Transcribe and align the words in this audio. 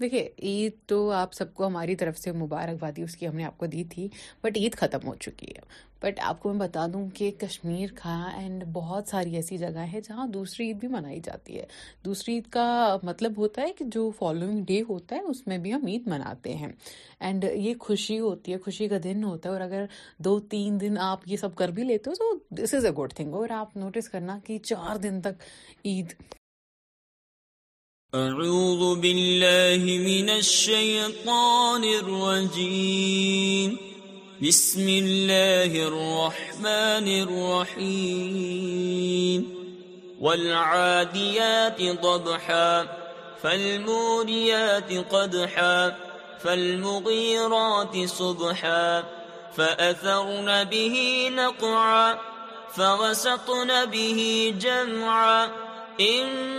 دیکھیے 0.00 0.28
عید 0.48 0.72
تو 0.88 1.10
آپ 1.10 1.32
سب 1.34 1.52
کو 1.54 1.66
ہماری 1.66 1.94
طرف 2.00 2.18
سے 2.18 2.32
مبارکبادی 2.32 3.02
اس 3.02 3.16
کی 3.16 3.28
ہم 3.28 3.36
نے 3.36 3.44
آپ 3.44 3.56
کو 3.58 3.66
دی 3.70 3.82
تھی 3.90 4.06
بٹ 4.42 4.56
عید 4.56 4.74
ختم 4.78 5.06
ہو 5.08 5.14
چکی 5.24 5.46
ہے 5.56 5.60
بٹ 6.02 6.20
آپ 6.24 6.38
کو 6.42 6.52
میں 6.52 6.60
بتا 6.60 6.86
دوں 6.92 7.04
کہ 7.14 7.30
کشمیر 7.40 7.92
کا 8.02 8.14
اینڈ 8.40 8.62
بہت 8.72 9.08
ساری 9.10 9.34
ایسی 9.36 9.56
جگہ 9.58 9.84
ہے 9.92 10.00
جہاں 10.08 10.26
دوسری 10.36 10.66
عید 10.66 10.78
بھی 10.80 10.88
منائی 10.88 11.18
جاتی 11.24 11.58
ہے 11.58 11.64
دوسری 12.04 12.34
عید 12.34 12.46
کا 12.58 12.66
مطلب 13.02 13.38
ہوتا 13.38 13.62
ہے 13.62 13.72
کہ 13.78 13.84
جو 13.94 14.08
فالوئنگ 14.18 14.62
ڈے 14.68 14.80
ہوتا 14.88 15.16
ہے 15.16 15.20
اس 15.30 15.46
میں 15.46 15.58
بھی 15.66 15.72
ہم 15.74 15.86
عید 15.88 16.06
مناتے 16.14 16.54
ہیں 16.56 16.70
اینڈ 17.20 17.44
یہ 17.54 17.74
خوشی 17.88 18.18
ہوتی 18.20 18.52
ہے 18.52 18.58
خوشی 18.64 18.88
کا 18.88 18.98
دن 19.04 19.24
ہوتا 19.24 19.48
ہے 19.48 19.54
اور 19.54 19.62
اگر 19.62 19.84
دو 20.24 20.38
تین 20.54 20.80
دن 20.80 20.98
آپ 21.10 21.28
یہ 21.30 21.36
سب 21.40 21.54
کر 21.56 21.68
بھی 21.78 21.84
لیتے 21.84 22.10
ہو 22.10 22.24
تو 22.24 22.34
this 22.62 22.74
is 22.74 22.84
a 22.86 22.90
good 23.02 23.12
thing 23.16 23.34
اور 23.40 23.50
آپ 23.60 23.76
نوٹس 23.76 24.08
کرنا 24.08 24.38
کہ 24.46 24.58
چار 24.72 24.96
دن 25.02 25.20
تک 25.22 25.42
عید 25.84 26.14
اعوذ 28.16 28.82
باللہ 29.02 29.82
من 29.84 30.28
الشیطان 30.32 31.82
الرجیم 31.84 33.72
بسم 34.42 34.84
اللہ 34.96 35.74
الرحمن 35.88 37.10
الرحیم 37.14 39.42
والعادیات 40.20 41.82
ضبحا 42.02 42.70
فالموریات 43.42 44.92
قدحا 45.10 45.88
فالمغیرات 46.42 47.96
صبحا 48.16 48.80
فأثرن 49.56 50.54
به 50.70 50.94
نقعا 51.32 52.14
فغسطن 52.76 53.74
به 53.92 54.54
جمعا 54.60 55.44
ان 56.00 56.58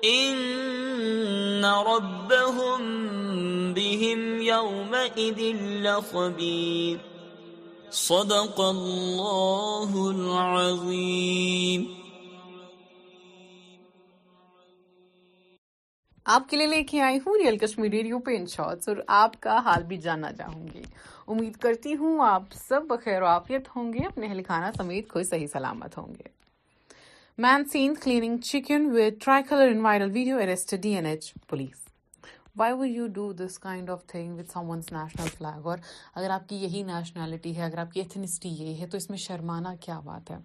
آپ 0.00 0.10
کے 0.10 1.62
لیے 16.56 16.66
لے 16.66 16.82
کے 16.82 17.00
آئی 17.02 17.18
ہوں 17.18 17.36
ریئل 17.36 17.56
کشمیر 17.58 17.90
ریڈیو 17.90 18.18
پہ 18.26 18.36
ان 18.36 18.46
شارٹس 18.50 18.88
اور 18.88 18.96
آپ 19.06 19.40
کا 19.40 19.58
حال 19.64 19.82
بھی 19.88 19.96
جاننا 19.96 20.32
چاہوں 20.38 20.66
گی 20.74 20.82
امید 21.26 21.56
کرتی 21.62 21.94
ہوں 21.96 22.18
آپ 22.28 22.52
سب 22.68 22.82
بخیر 22.88 23.22
و 23.22 23.26
عافیت 23.26 23.68
ہوں 23.76 23.92
گے 23.92 24.06
اپنے 24.06 24.26
اہل 24.26 24.42
خانہ 24.48 24.74
سمیت 24.78 25.08
کوئی 25.12 25.24
صحیح 25.32 25.46
سلامت 25.52 25.98
ہوں 25.98 26.14
گے 26.18 26.36
Man 27.40 27.66
seen 27.72 27.94
cleaning 27.94 28.40
chicken 28.40 28.92
with 28.92 29.20
tricolor 29.20 29.68
in 29.68 29.80
viral 29.82 30.10
video 30.10 30.38
arrested 30.38 30.80
DNH 30.82 31.26
police. 31.52 31.82
Why 32.58 32.72
would 32.74 32.84
you 32.84 33.06
do 33.18 33.24
this 33.40 33.58
kind 33.58 33.90
of 33.90 34.02
thing 34.12 34.38
with 34.38 34.50
someone's 34.70 34.90
national 34.92 35.26
flag 35.36 35.66
اور 35.66 35.78
اگر 36.14 36.30
آپ 36.38 36.48
کی 36.48 36.56
یہی 36.62 36.82
نیشنلٹی 36.86 37.54
ہے 37.56 37.62
اگر 37.64 37.78
آپ 37.78 37.92
کی 37.92 38.00
ایتھنسٹی 38.00 38.48
یہ 38.62 38.80
ہے 38.80 38.86
تو 38.90 38.96
اس 38.96 39.08
میں 39.10 39.18
شرمانا 39.26 39.74
کیا 39.84 39.98
بات 40.04 40.30
ہے 40.30 40.36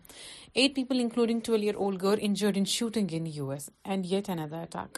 eight 0.54 0.76
people 0.76 1.00
including 1.04 1.40
twelve 1.46 1.62
year 1.64 1.76
old 1.86 2.02
girl 2.04 2.20
injured 2.28 2.58
in 2.58 2.66
shooting 2.78 3.14
in 3.18 3.28
U 3.36 3.50
S 3.52 3.70
and 3.84 4.12
yet 4.12 4.30
N 4.30 4.40
A 4.40 4.54
attack 4.62 4.98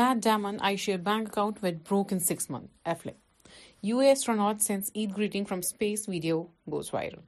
Matt 0.00 0.22
Damon 0.24 0.56
I 0.70 0.76
share 0.86 0.98
bank 1.10 1.28
account 1.32 1.62
went 1.64 1.82
broke 1.88 2.12
in 2.12 2.18
six 2.34 2.50
month 2.50 2.70
Eiffel 2.88 3.10
U 3.88 3.98
S 4.10 4.28
run 4.28 4.58
sends 4.68 4.90
Eid 4.94 5.16
greeting 5.16 5.44
from 5.48 5.58
space 5.64 6.08
video 6.08 6.42
goes 6.72 6.90
viral 6.94 7.20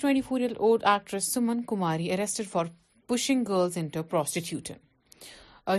twenty 0.00 0.20
four 0.28 0.40
will 0.40 0.52
old 0.58 0.84
actress 0.86 1.32
Suman 1.34 1.62
Kumari 1.68 2.10
arrested 2.12 2.46
for 2.50 2.66
pushing 3.08 3.44
girls 3.48 3.76
in 3.78 3.88
prostitution 3.88 4.74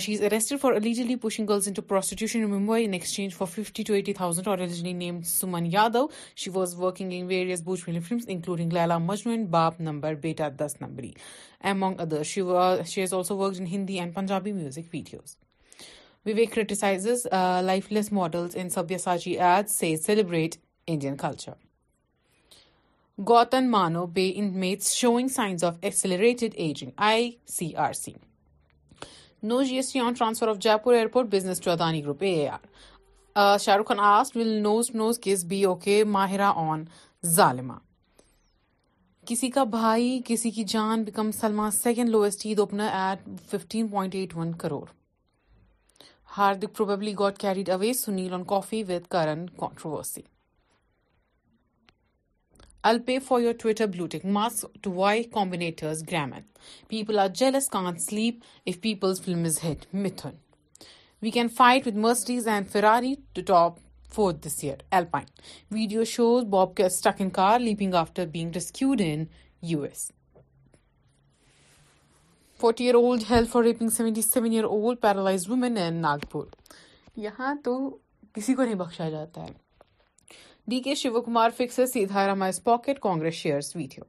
she's 0.02 0.22
arrested 0.24 0.60
for 0.62 0.74
illegally 0.74 1.16
pushing 1.22 1.48
girls 1.48 1.68
into 1.68 1.82
prostitution 1.88 2.36
in 2.36 2.44
Mumbai 2.50 2.86
in exchange 2.86 3.34
for 3.36 3.48
fifty 3.56 3.84
two 3.88 3.94
eighty 3.94 4.14
thousand 4.14 4.48
originally 4.48 4.94
name 5.00 5.22
Suman 5.28 5.66
Yadav 5.72 6.06
she 6.42 6.50
was 6.54 6.76
working 6.82 7.12
in 7.20 7.26
various 7.28 7.62
Bhojpuri 7.88 8.00
films 8.08 8.24
including 8.28 8.74
Laila 8.74 8.98
Majnu 9.08 9.46
باب 9.58 9.74
number 9.90 10.14
beta 10.24 10.50
Dus 10.60 10.76
Numbri 10.82 11.12
among 11.74 12.14
she 12.26 12.42
is 13.02 13.14
also 13.14 13.38
work 13.38 13.60
in 13.60 13.68
Hindi 13.74 14.00
and 14.00 14.14
Punjabi 14.16 14.52
music 14.62 14.94
videos 14.94 15.36
Vivek 16.26 16.54
criticises 16.56 17.08
lifeless 17.92 18.12
models 18.22 18.58
in 18.62 18.70
Sabyasachi 19.04 19.38
as 19.40 19.72
she 19.80 19.96
celebrate 20.06 20.56
Indian 20.88 21.18
culture 21.18 21.63
Gautam 23.30 23.64
مانو 23.72 24.06
be 24.14 24.32
in 24.36 24.46
meat 24.60 24.84
showing 24.84 25.28
signs 25.34 25.64
of 25.64 25.74
accelerated 25.82 26.54
ageing 26.54 28.14
no 29.44 29.62
G 29.64 29.76
S 29.76 29.92
T 29.92 30.00
on 30.00 30.14
transfer 30.18 30.48
of 30.48 30.58
Jaipur 30.84 30.94
airport 30.94 31.28
business 31.32 31.60
to 31.62 31.72
Adani 31.72 32.02
group 32.04 32.24
Shah 33.62 33.78
رخانوز 33.78 34.90
نوز 34.96 35.20
کس 35.22 35.44
B 35.50 35.64
او 35.66 35.76
کے 35.84 36.04
ماہرا 36.16 36.52
آن 36.72 36.84
ظالما 37.36 37.78
کسی 39.28 39.50
کا 39.52 39.64
بھائی 39.78 40.20
Kisi 40.26 40.52
Ki 40.58 40.64
Jaan 40.74 41.04
becomes 41.04 41.32
Salman 41.40 41.72
second 41.72 42.10
lowest 42.18 42.46
opener 42.46 42.90
at 43.04 43.30
fifteen 43.50 44.52
crore 44.62 44.84
hardly 46.38 47.14
good 47.20 47.38
carat 47.40 47.70
always 47.70 48.04
Sunil 48.06 48.34
on 48.34 48.44
coffee 48.56 48.84
with 48.90 49.08
Karan 49.12 49.46
controversy 49.60 50.22
Elon 52.88 52.98
pay 53.06 53.18
for 53.26 53.40
your 53.42 53.54
Twitter 53.60 53.86
blue tick 53.92 54.26
Musk 54.38 54.78
to 54.84 54.92
why 54.94 55.22
کامبینٹرز 55.34 56.02
گریمن 56.08 56.42
people 56.88 57.20
are 57.20 57.28
jealous 57.40 57.68
can 57.76 57.98
sleep 58.06 58.40
if 58.70 58.80
people's 58.82 59.22
film 59.26 59.44
is 59.46 59.60
hit 59.64 59.86
Mithun 59.96 60.32
we 61.22 61.30
can 61.32 61.48
fight 61.58 61.88
with 61.88 61.98
Mercedes 62.08 62.48
and 62.54 62.70
Ferrari 62.72 63.14
to 63.34 63.42
top 63.48 63.78
for 64.16 64.32
this 64.48 64.60
year 64.64 64.84
alpine 65.12 65.26
video 65.76 66.04
shows 66.16 66.44
bobcat 66.78 66.88
leaping 67.60 67.94
after 68.02 68.26
forty 72.72 72.86
year 72.86 72.96
year 74.46 74.66
in 75.88 76.02
Nagpur 76.02 76.46
یہاں 77.30 77.56
تو 77.64 77.78
کسی 78.34 78.54
کو 78.56 78.64
نہیں 78.64 78.76
بخشا 78.76 79.10
جاتا 79.10 79.44
ہے 79.46 79.62
D 80.72 80.80
کے 80.80 80.94
Shiv 80.96 81.22
Kumar 81.22 81.50
fixes 81.58 81.92
Siddaramaiah 82.28 82.46
as 82.48 82.64
pocket 82.64 83.00
Congress 83.02 83.34
shares 83.36 83.72
video 83.76 84.04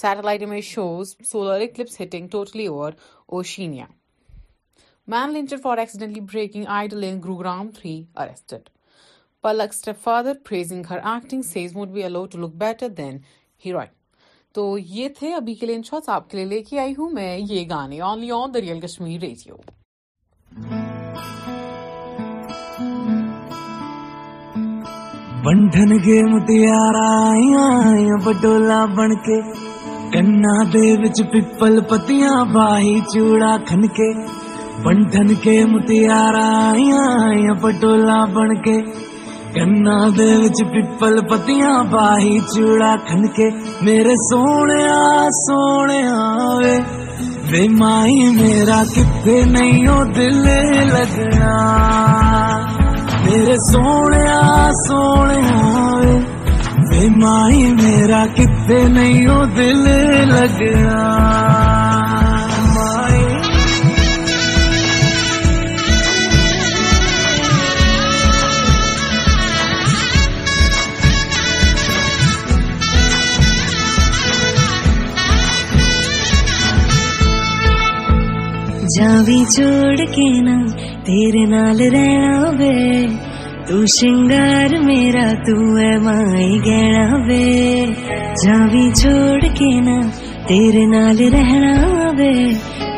satellite 0.00 0.42
image 0.42 0.62
shows 0.64 1.14
solar 1.30 1.60
eclipse 1.62 2.00
hitting 2.00 2.28
totally 2.32 2.66
over 2.66 2.92
Oceania 3.38 3.84
man 5.14 5.32
lynched 5.34 5.56
for 5.62 5.78
accidentally 5.78 6.20
breaking 6.32 6.64
idol 6.78 7.04
in 7.10 7.20
Gurugram 7.24 7.68
three 7.80 8.02
arrested 8.24 8.68
Palak 9.42 9.74
stepfather 10.04 10.34
praising 10.48 10.86
her 10.90 10.98
acting 11.14 11.42
says 11.52 11.76
would 11.76 11.90
be 11.92 12.04
able 12.04 12.24
to 12.32 12.38
look 12.46 12.54
better 12.64 12.88
than 12.98 13.18
heroine 13.66 13.92
تو 14.54 14.76
یہ 14.96 15.08
تھے 15.18 15.34
ابھی 15.34 15.54
کے 15.54 15.66
لیے 15.66 15.76
ان 15.76 15.82
shots 15.90 16.08
آپ 16.16 16.30
کے 16.30 16.36
لیے 16.36 16.46
لے 16.56 16.62
کے 16.70 16.78
آئی 16.80 16.94
ہوں 16.98 17.10
میں 17.20 17.36
یہ 17.48 17.64
گانے 17.70 18.00
only 18.10 18.30
on 18.40 18.54
the 18.54 18.60
real 18.60 18.80
Kashmir 18.86 19.20
radio 19.20 19.56
mm 20.60 20.79
بنٹن 25.44 25.92
متیا 26.30 26.78
رائی 26.94 28.08
پٹولا 28.24 28.78
بن 28.96 29.14
کے 29.26 29.38
کنچ 30.12 30.76
پیپل 31.32 31.78
پتی 31.90 32.18
چوڑا 33.12 33.56
کن 33.68 33.86
کے 35.44 35.54
متیار 35.70 36.38
پٹولا 37.62 38.18
بن 38.34 38.54
کے 38.66 38.76
کنچ 39.54 40.60
پیپل 40.72 41.20
پتیاں 41.30 41.72
باہی 41.92 42.38
چوڑا 42.54 42.94
کن 43.08 43.26
کے 43.38 43.48
میرے 43.90 44.14
سونے 44.30 44.78
سونے 45.40 46.00
بے 47.50 47.66
مائی 47.78 48.28
میرا 48.40 48.82
کتنے 48.94 49.40
نہیں 49.56 50.04
دل 50.14 50.42
لگا 50.94 52.48
میرے 53.30 53.54
سونے 53.70 54.24
سونے 54.76 55.36
بے 56.88 57.00
مائی 57.20 57.62
میرا 57.82 58.22
کتنے 58.36 58.82
نہیں 58.94 59.28
وہ 59.28 59.44
دل 59.56 59.78
لگنا 60.32 62.26
جا 79.00 79.10
بھی 79.26 79.34
جوڑ 79.56 80.04
کے 80.14 80.24
نا 80.46 80.54
ترے 81.04 81.44
نال 81.50 81.78
رہنا 81.92 82.48
وے 82.56 83.06
تو 83.68 83.76
شنگار 83.96 84.74
میرا 84.86 85.26
تو 85.46 85.54
ہے 85.76 85.92
مائی 86.06 86.58
گہ 86.66 87.94
جا 88.42 88.56
بھی 88.72 88.82
جوڑ 89.02 89.38
کے 89.60 89.70
نا 89.86 89.96
ترے 90.48 90.84
نال 90.92 91.20
رہنا 91.36 91.72
وے 92.18 92.32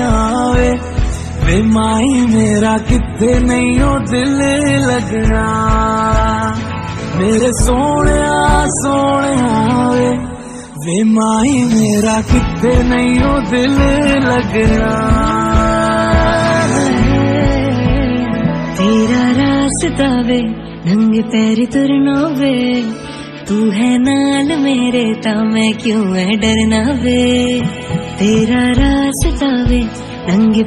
وے 1.45 1.61
مائی 1.73 2.13
میرا 2.33 2.75
کتنے 2.87 3.31
نہیں 3.47 3.79
دل 4.11 4.31
لگنا 4.87 5.45
میرے 7.17 7.51
سونے 7.63 8.15
سونے 8.81 10.09
وے 10.85 11.03
مائی 11.13 11.61
میرا 11.73 12.19
کتنے 12.31 12.71
نہیں 12.89 13.39
دل 13.51 13.77
لگنا 14.23 14.95
تیرا 18.77 19.21
راستہ 19.39 20.09
وے 20.29 20.41
ننگے 20.85 21.21
تیری 21.31 21.65
ترنا 21.77 22.17
وے 22.39 22.57
تو 23.49 23.55
ہے 23.73 23.87
نال 23.97 24.51
میرے 24.63 25.01
تا 25.21 25.31
میں 25.53 25.71
کیوں 25.83 26.03
ہے 26.15 26.33
ڈرنا 26.41 26.81
وے 27.03 27.21
تیرا 28.17 28.59
راستہ 28.79 29.45
وے 29.69 29.79
راس 29.79 30.01
تنگ 30.27 30.59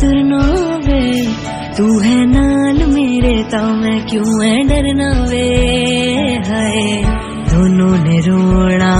ترنا 0.00 0.40
وے 0.86 1.04
تو 1.76 1.86
ہے 2.04 2.16
نال 2.32 2.82
میرے 2.94 3.34
تا 3.50 3.62
میں 3.82 3.98
کیوں 4.10 4.34
ہے 4.42 4.52
ڈرنا 4.68 5.10
وے 5.30 5.46
ہائے 6.50 7.00
دونوں 7.54 7.94
نے 8.08 8.18
رونا 8.26 8.94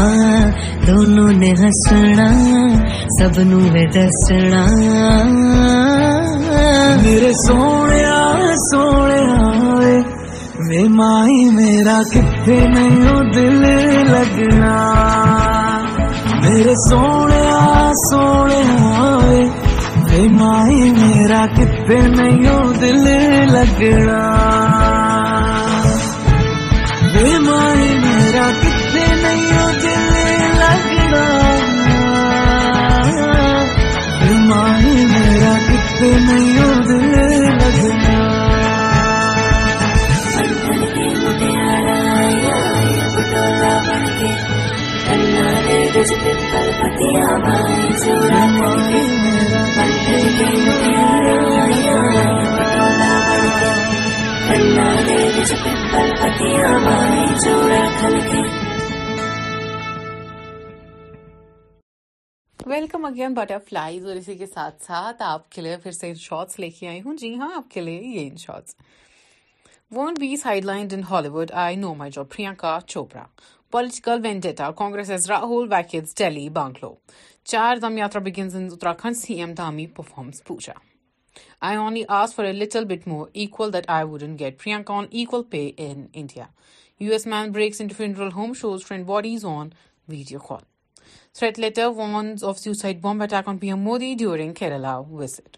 دونوں 0.86 1.28
نے 1.42 1.52
ہسنا 1.64 2.30
سب 3.18 3.40
نو 3.50 3.60
دسنا 3.98 4.64
میرے 7.04 7.32
سونے 7.46 8.02
سونے 8.70 9.22
میں 10.66 10.82
مائی 10.96 11.44
میرا 11.54 11.98
کتے 12.12 12.56
نہیں 12.74 13.32
دل 13.34 13.64
لگنا 14.10 14.72
میرے 16.44 16.74
سونے 16.88 17.42
سونے 18.02 18.62
مائی 20.40 20.90
میرا 20.98 21.44
کتنے 21.56 22.00
نہیں 22.14 22.72
دل 22.80 23.02
لگنا 23.52 24.22
بے 27.14 27.38
مائی 27.48 27.92
میرا 28.06 28.48
کتنے 28.62 29.06
نہیں 29.22 29.70
دل 29.82 30.58
لگنا 30.62 31.22
اگین 63.14 63.34
بٹر 63.34 63.58
فلائیز 63.68 64.06
اور 64.06 64.16
اسی 64.16 64.34
کے 64.38 64.46
ساتھ 64.46 64.82
ساتھ 64.82 65.20
آپ 65.22 65.50
کے 65.52 65.62
لیے 65.62 65.76
پھر 65.82 65.90
سے 65.98 66.08
ان 66.08 66.14
شارٹس 66.20 66.58
لے 66.60 66.68
کے 66.78 66.86
آئی 66.88 67.00
ہوں 67.04 67.16
جی 67.16 67.32
ہاں 67.38 67.48
آپ 67.56 67.70
کے 67.70 67.80
لیے 67.80 68.00
یہ 68.14 68.26
in 68.30 68.36
shorts 68.36 68.74
won't 69.96 70.18
be 70.20 70.34
sideline 70.64 70.88
in 70.92 71.02
Hollywood 71.34 71.50
I 71.64 71.76
know 71.82 71.92
my 72.00 72.10
job 72.14 72.30
Priyanka 72.30 72.76
Chopra 72.86 73.24
political 73.72 74.20
vendetta 74.22 74.70
Congress 74.78 75.10
as 75.16 75.30
Rahul 75.30 75.72
vacates 75.72 76.16
Delhi 76.18 76.48
Bangalore 76.58 76.94
Char 77.52 77.76
Dham 77.82 77.98
Yatra 77.98 78.22
begins 78.30 78.56
in 78.56 78.66
Uttarakhand 78.72 79.16
C 79.16 79.34
M 79.40 79.52
Dhami 79.62 79.86
performs 79.96 80.44
puja 80.48 80.72
I 81.68 81.76
only 81.76 82.02
ask 82.20 82.34
for 82.34 82.44
a 82.44 82.52
little 82.52 82.84
bit 82.96 83.08
more 83.08 83.26
equal 83.32 83.72
that 83.72 83.84
I 83.98 84.04
wouldn't 84.08 84.38
get 84.38 84.62
Priyanka 84.64 84.94
on 84.98 85.04
equal 85.10 85.42
pay 85.50 85.68
India 85.78 86.44
U 87.00 87.12
S 87.12 87.26
man 87.26 87.52
breaks 87.52 87.80
in 87.80 87.88
pearl 87.96 88.32
home 88.36 88.52
shows 88.60 88.86
friend 88.86 89.06
bodies 89.06 89.44
on 89.56 89.68
video 90.08 90.38
call 90.48 90.72
threat 91.38 91.58
letter 91.58 91.86
warns 91.96 92.42
of 92.48 92.58
suicide 92.58 93.00
bomb 93.02 93.22
attack 93.22 93.48
on 93.48 93.56
P 93.58 93.66
M 93.68 93.78
Modi 93.84 94.12
during 94.18 94.52
Kerala 94.58 94.96
visit 95.10 95.56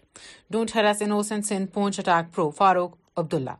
don't 0.51 0.75
harass 0.75 1.01
innocents 1.11 1.51
Poonch 1.73 1.99
attack 1.99 2.33
pro 2.35 2.49
Farooq 2.57 2.95
Abdullah 3.33 3.55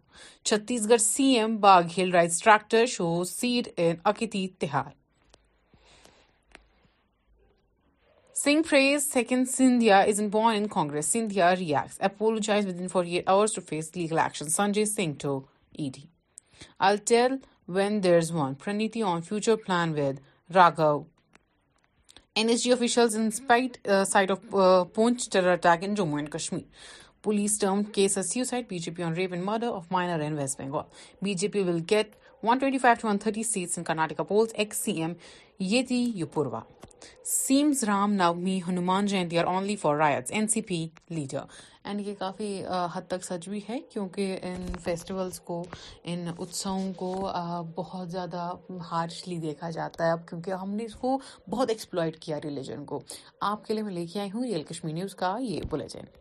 Chhattisgarh 0.89 1.01
C 1.01 1.23
M 1.39 1.55
Baghel 1.95 2.11
rides 2.13 2.41
tractor 2.43 2.85
show 2.93 3.11
said 3.31 3.67
an 3.75 3.95
اکیت 4.13 4.35
تہار 4.61 4.89
second 8.33 9.49
Scindia 9.49 9.99
is 9.99 10.19
an 10.19 10.29
born 10.29 10.55
in 10.57 10.65
Congress 10.73 11.05
Scindia 11.13 11.53
ریادن 11.59 12.87
four 12.91 13.03
eight 13.05 13.29
hours 13.29 13.53
to 13.55 13.61
face 13.67 13.95
legal 13.95 14.17
Sanjay 14.55 14.85
Singh 14.95 15.15
to 15.21 15.37
E 15.79 15.89
D 15.95 16.05
الٹ 16.89 17.13
وین 17.75 18.01
درز 18.03 18.31
وانتی 18.31 19.01
on 19.13 19.21
future 19.29 19.55
plan 19.65 19.93
with 19.99 20.21
Raghu 20.55 20.91
NSG 22.37 22.71
officials 22.71 23.15
inspect 23.15 23.79
site 24.07 24.29
uh, 24.29 24.33
of 24.33 24.39
uh, 24.53 24.85
Poonch 24.85 25.27
terror 25.27 25.53
attack 25.53 25.81
in 25.81 25.95
Jammu 25.95 26.19
and 26.19 26.29
Kashmir. 26.29 26.65
Police 27.19 27.57
termed 27.57 27.91
case 27.91 28.15
as 28.15 28.29
suicide, 28.29 28.69
BJP 28.69 29.03
on 29.03 29.15
rape 29.15 29.31
and 29.31 29.43
murder 29.43 29.65
of 29.65 29.89
minor 29.89 30.21
in 30.21 30.37
West 30.37 30.59
Bengal. 30.59 30.87
BJP 31.25 31.65
will 31.65 31.79
get 31.79 32.13
125 32.41 32.99
to 32.99 33.07
130 33.07 33.41
seats 33.41 33.75
in 33.79 33.83
Karnataka 33.83 34.27
polls, 34.27 34.51
ex-CM 34.53 35.15
Yediyurappa. 35.59 36.63
Seems 37.23 37.83
Ram 37.87 38.15
Navami 38.15 38.61
Hanuman 38.65 39.07
Jayanti 39.07 39.43
are 39.43 39.47
only 39.47 39.75
for 39.75 39.97
riots, 39.97 40.29
NCP 40.29 40.91
leader. 41.09 41.47
And 41.87 42.01
یہ 42.07 42.13
کافی 42.19 42.47
حد 42.93 43.01
تک 43.09 43.23
سچ 43.23 43.47
بھی 43.49 43.59
ہے 43.67 43.77
کیونکہ 43.91 44.37
ان 44.43 44.65
festivals 44.83 45.39
کو 45.49 45.61
ان 46.13 46.25
اتسوں 46.37 46.79
کو 46.97 47.11
بہت 47.75 48.11
زیادہ 48.11 48.49
ہارشلی 48.91 49.37
دیکھا 49.47 49.69
جاتا 49.77 50.05
ہے 50.05 50.11
اب 50.11 50.27
کیونکہ 50.29 50.51
ہم 50.61 50.73
نے 50.75 50.85
اس 50.85 50.95
کو 51.05 51.17
بہت 51.49 51.69
ایکسپلائٹ 51.69 52.19
کیا 52.25 52.39
ریلیجن 52.43 52.85
کو 52.91 53.01
آپ 53.51 53.65
کے 53.65 53.73
لیے 53.73 53.83
میں 53.83 53.93
لے 53.93 54.05
کے 54.13 54.19
آئی 54.19 54.29
ہوں 54.33 54.43
ریئل 54.45 54.63
کشمیر 54.69 54.93
نیوز 54.93 55.15
کا 55.23 55.35
یہ 55.41 55.59
بلیٹن 55.71 56.15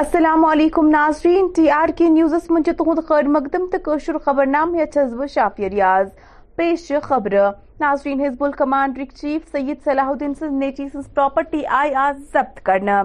السلام 0.00 0.44
علیکم 0.44 0.88
ناظرین 0.88 1.46
ٹی 1.54 1.68
آر 1.74 1.88
کے 1.96 2.08
نیوزس 2.08 2.50
من 2.50 2.62
تہد 2.62 2.98
خیر 3.06 3.28
مقدم 3.36 3.64
قشر 3.84 4.18
خبر 4.24 4.46
نام 4.46 4.72
بہ 4.72 5.26
شافیہ 5.34 5.68
ریاض 5.68 6.08
پیش 6.56 6.90
خبر 7.02 7.32
ناظرین 7.80 8.20
حزب 8.24 8.44
الکمانڈر 8.44 9.02
چیف 9.20 9.48
سید 9.52 9.82
صلاح 9.84 10.08
الدین 10.10 10.34
سن 10.38 10.58
نیچی 10.58 10.86
پراپرٹی 11.14 11.64
آئی 11.78 11.94
آز 12.02 12.16
ضبط 12.32 12.60
کرنا 12.66 13.02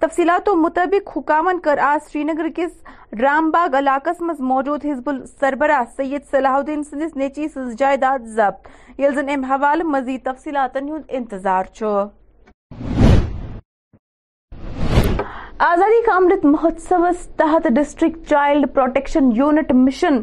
تفصیلات 0.00 0.48
و 0.48 0.54
مطابق 0.64 1.10
حکام 1.16 1.48
کر 1.64 1.78
آز 1.86 2.10
سری 2.12 2.22
نگر 2.24 2.48
کس 2.56 3.18
رام 3.22 3.50
باغ 3.58 3.74
علاقہ 3.78 4.10
مز 4.26 4.40
موجود 4.52 4.84
حزب 4.90 5.08
ال 5.10 5.20
سربراہ 5.40 5.82
سید 5.96 6.30
صلاح 6.30 6.54
الدین 6.56 6.82
سندس 6.90 7.16
نیچی 7.16 7.48
سن 7.54 7.74
جائیداد 7.78 8.26
ضبط 8.36 9.00
یل 9.00 9.14
زن 9.14 9.28
ام 9.34 9.44
حوالہ 9.52 9.84
مزید 9.98 10.24
تفصیلات 10.32 10.76
انتظار 11.08 11.74
چھ 11.78 12.06
آزادی 15.64 16.02
کا 16.06 16.14
امرت 16.14 16.44
مہوتسو 16.44 16.96
تحت 17.36 17.66
district 17.74 18.16
child 18.28 18.64
protection 18.74 19.28
unit 19.36 19.70
mission 19.74 20.16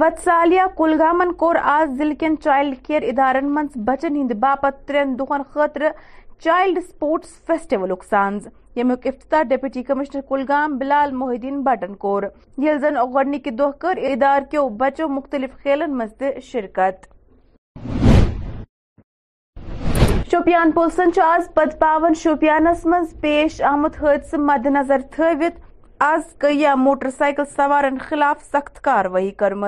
Vatsalya 0.00 0.62
کلگامن 0.76 1.32
کور 1.42 1.56
آز 1.72 1.88
ضلع 1.98 2.28
چائلڈ 2.44 2.74
کیئر 2.86 3.02
ادارن 3.08 3.52
بچن 3.86 4.16
ہند 4.16 4.32
باپت 4.44 4.78
ترین 4.88 5.14
دہن 5.18 5.42
خاطر 5.54 5.82
چائلڈ 6.44 6.78
سپورٹس 6.88 7.34
فیسٹول 7.46 7.92
سانز 8.10 8.46
یوک 8.76 9.06
افتتاح 9.12 9.42
ڈپٹی 9.50 9.82
کمشنر 9.90 10.20
کلگام 10.28 10.78
بلال 10.78 11.10
محی 11.16 11.34
الدین 11.36 11.60
بٹن 11.66 11.94
کور 12.06 12.22
یل 12.62 12.78
زن 12.80 12.96
گونیكہ 13.14 13.50
دہ 13.60 13.86
ادارك 14.12 14.56
بچوں 14.80 15.08
مختلف 15.18 15.62
كھیلن 15.62 15.96
من 15.98 16.30
شرکت 16.50 17.06
شپ 20.30 20.48
پولیسن 20.74 21.08
آز 21.24 21.46
پت 21.54 21.78
پا 21.80 21.96
شپ 22.22 22.44
مز 22.86 23.12
پیش 23.20 23.60
آمت 23.68 23.94
حدثہ 24.02 24.36
مد 24.38 24.66
نظر 24.72 25.00
آز 26.06 26.24
گیا 26.42 26.74
موٹر 26.78 27.08
سائیکل 27.18 27.42
سوارن 27.54 27.96
خلاف 28.08 28.42
سخت 28.52 28.80
کاروائی 28.84 29.30
کرم 29.38 29.64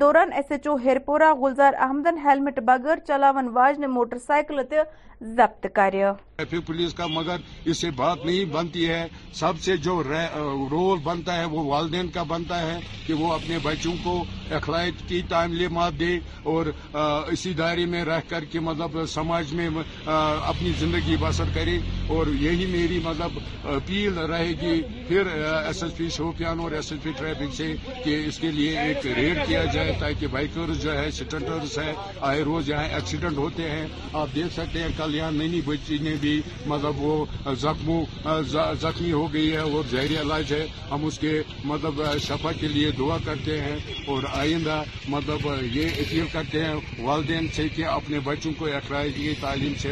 دوران 0.00 0.32
ایس 0.32 0.50
ایچ 0.52 0.66
او 0.66 0.76
ہیرپورہ 0.84 1.32
پورہ 1.34 1.40
گلزار 1.42 1.72
احمدن 1.86 2.18
ہیلمٹ 2.24 2.58
بغیر 2.66 2.98
چلاون 3.06 3.48
واجن 3.56 3.84
موٹر 3.90 4.18
سائیکل 4.26 4.62
تیل 4.70 4.82
ضبط 5.22 5.66
کر 5.74 5.94
ٹریفک 6.36 6.66
پولیس 6.66 6.94
کا 6.94 7.06
مگر 7.06 7.36
اس 7.70 7.78
سے 7.80 7.90
بات 7.96 8.24
نہیں 8.26 8.44
بنتی 8.52 8.88
ہے 8.88 9.04
سب 9.40 9.58
سے 9.62 9.76
جو 9.86 9.92
رول 10.70 10.98
بنتا 11.02 11.36
ہے 11.36 11.44
وہ 11.50 11.62
والدین 11.64 12.08
کا 12.14 12.22
بنتا 12.28 12.60
ہے 12.60 12.78
کہ 13.06 13.14
وہ 13.14 13.32
اپنے 13.32 13.58
بچوں 13.62 13.92
کو 14.04 14.14
اخلاق 14.56 15.08
کی 15.08 15.20
تعمیر 15.28 15.68
مات 15.72 15.98
دے 16.00 16.18
اور 16.52 16.66
اسی 17.32 17.52
دائرے 17.58 17.84
میں 17.92 18.04
رہ 18.04 18.20
کر 18.28 18.44
کے 18.52 18.60
مطلب 18.68 19.04
سماج 19.12 19.52
میں 19.58 19.68
اپنی 20.06 20.72
زندگی 20.78 21.16
بسر 21.20 21.52
کرے 21.54 21.76
اور 22.16 22.26
یہی 22.40 22.66
میری 22.72 22.98
مطلب 23.04 23.38
اپیل 23.74 24.18
رہے 24.32 24.50
گی 24.62 24.80
پھر 25.08 25.32
ایس 25.52 25.82
ایس 25.82 25.96
پی 25.96 26.08
شوپیان 26.16 26.60
اور 26.60 26.72
ایس 26.76 26.92
ایس 26.92 27.02
پی 27.02 27.12
ٹریفک 27.18 27.54
سے 27.56 27.72
کہ 28.04 28.22
اس 28.28 28.38
کے 28.38 28.50
لیے 28.56 28.78
ایک 28.78 29.06
ریڈ 29.16 29.38
کیا 29.46 29.64
جائے 29.74 29.94
تاکہ 30.00 30.26
بائکرز 30.32 30.82
جو 30.82 30.98
ہے 30.98 31.10
سٹنٹرز 31.20 31.78
ہیں 31.78 31.92
آئے 32.30 32.42
روز 32.50 32.68
یہاں 32.70 32.88
ایکسیڈنٹ 32.96 33.38
ہوتے 33.38 33.70
ہیں 33.70 33.86
آپ 34.12 34.34
دیکھ 34.34 34.52
سکتے 34.54 34.82
ہیں 34.82 34.90
کل 34.96 35.11
بچی 35.66 35.98
نے 36.04 36.14
بھی 36.20 36.40
مطلب 36.66 37.02
وہ 37.02 37.24
زخموں 37.60 38.02
زخمی 38.80 39.12
ہو 39.12 39.26
گئی 39.32 39.52
ہے 39.54 39.62
وہ 39.72 39.82
زہری 39.90 40.16
علاج 40.20 40.52
ہے 40.52 40.64
ہم 40.90 41.04
اس 41.06 41.18
کے 41.18 41.32
مطلب 41.64 42.02
شفا 42.28 42.52
کے 42.60 42.68
لیے 42.74 42.90
دعا 42.98 43.16
کرتے 43.26 43.60
ہیں 43.60 43.76
اور 44.14 44.22
آئندہ 44.40 44.82
مطلب 45.14 45.46
یہ 45.74 45.86
اپیل 46.04 46.26
کرتے 46.32 46.64
ہیں 46.64 46.74
والدین 47.08 47.46
سے 47.56 47.68
کہ 47.76 47.84
اپنے 47.98 48.18
بچوں 48.24 48.52
کو 48.58 48.68
تعلیم 49.40 49.72
سے 49.82 49.90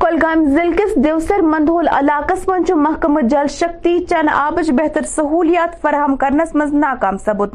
کلگام 0.00 0.44
ضلع 0.54 0.74
کس 0.78 0.94
دیوسر 1.04 1.40
مندھول 1.52 1.88
علاقہ 1.98 2.34
من 2.50 2.64
محکمہ 2.82 3.20
جل 3.30 3.48
شکتی 3.58 3.98
چن 4.08 4.28
آبچ 4.32 4.70
بہتر 4.80 5.04
سہولیات 5.16 5.80
فراہم 5.82 6.16
مز 6.60 6.74
ناکام 6.84 7.18
ثبوت 7.24 7.54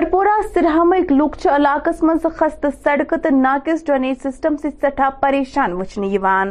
کرپورہ 0.00 0.28
سرہمک 0.54 1.12
لکچ 1.12 1.46
علاقس 1.50 2.02
من 2.02 2.18
خست 2.38 2.64
سڑک 2.84 3.12
تو 3.22 3.28
ناقص 3.40 3.84
ڈرینیج 3.86 4.16
سسٹم 4.26 4.56
سے 4.62 4.70
سٹھا 4.70 5.08
پریشان 5.20 5.72
وچنے 5.76 6.06
یوان 6.14 6.48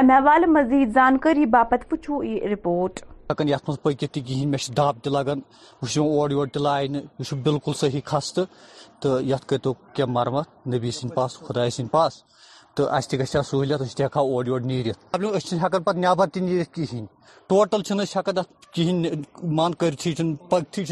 ام 0.00 0.10
حوالہ 0.10 0.46
مزید 0.50 0.92
زانکاری 0.94 1.44
باپت 1.56 1.84
وچو 1.92 2.22
یہ 2.24 2.46
رپورٹ 2.52 3.00
ہکن 3.32 3.48
یتھ 3.48 3.68
مز 3.70 3.80
پکت 3.82 4.04
تہ 4.14 4.20
کہین 4.28 4.48
مے 4.50 4.72
داب 4.76 4.98
تہ 5.04 5.10
لگان 5.16 5.40
وچھو 5.82 6.04
اور 6.20 6.30
یور 6.30 6.46
تہ 6.54 6.58
لائن 6.68 6.94
یہ 6.94 7.34
بالکل 7.50 7.72
صحیح 7.82 8.00
خست 8.04 8.40
تو 9.02 9.20
یتھ 9.32 9.46
کتو 9.48 9.72
کیا 9.94 10.06
مرمت 10.18 10.66
نبی 10.74 10.90
سن 11.00 11.08
پاس 11.20 11.38
خدا 11.48 11.68
سن 11.76 11.86
پاس 11.98 12.22
سہولت 12.78 14.00
کِہیٖنۍ 18.74 19.04
ٹوٹل 19.08 19.44
مان 19.56 19.72
مانتھی 20.50 20.84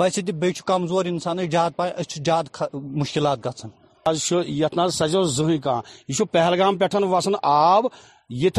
ویسے 0.00 0.22
کمزور 0.66 1.04
انسان 1.04 1.38
اس 1.40 2.14
زیادہ 2.24 2.64
مشکلات 2.74 3.44
گت 3.46 3.64
نا 4.76 4.88
سزیو 4.90 5.22
زہن 5.36 5.50
یہِ 5.64 5.78
یہ 6.08 6.24
پہلگام 6.32 6.76
پہ 6.78 6.96
وسان 7.10 7.32
آب 7.42 7.84
یہ 8.42 8.50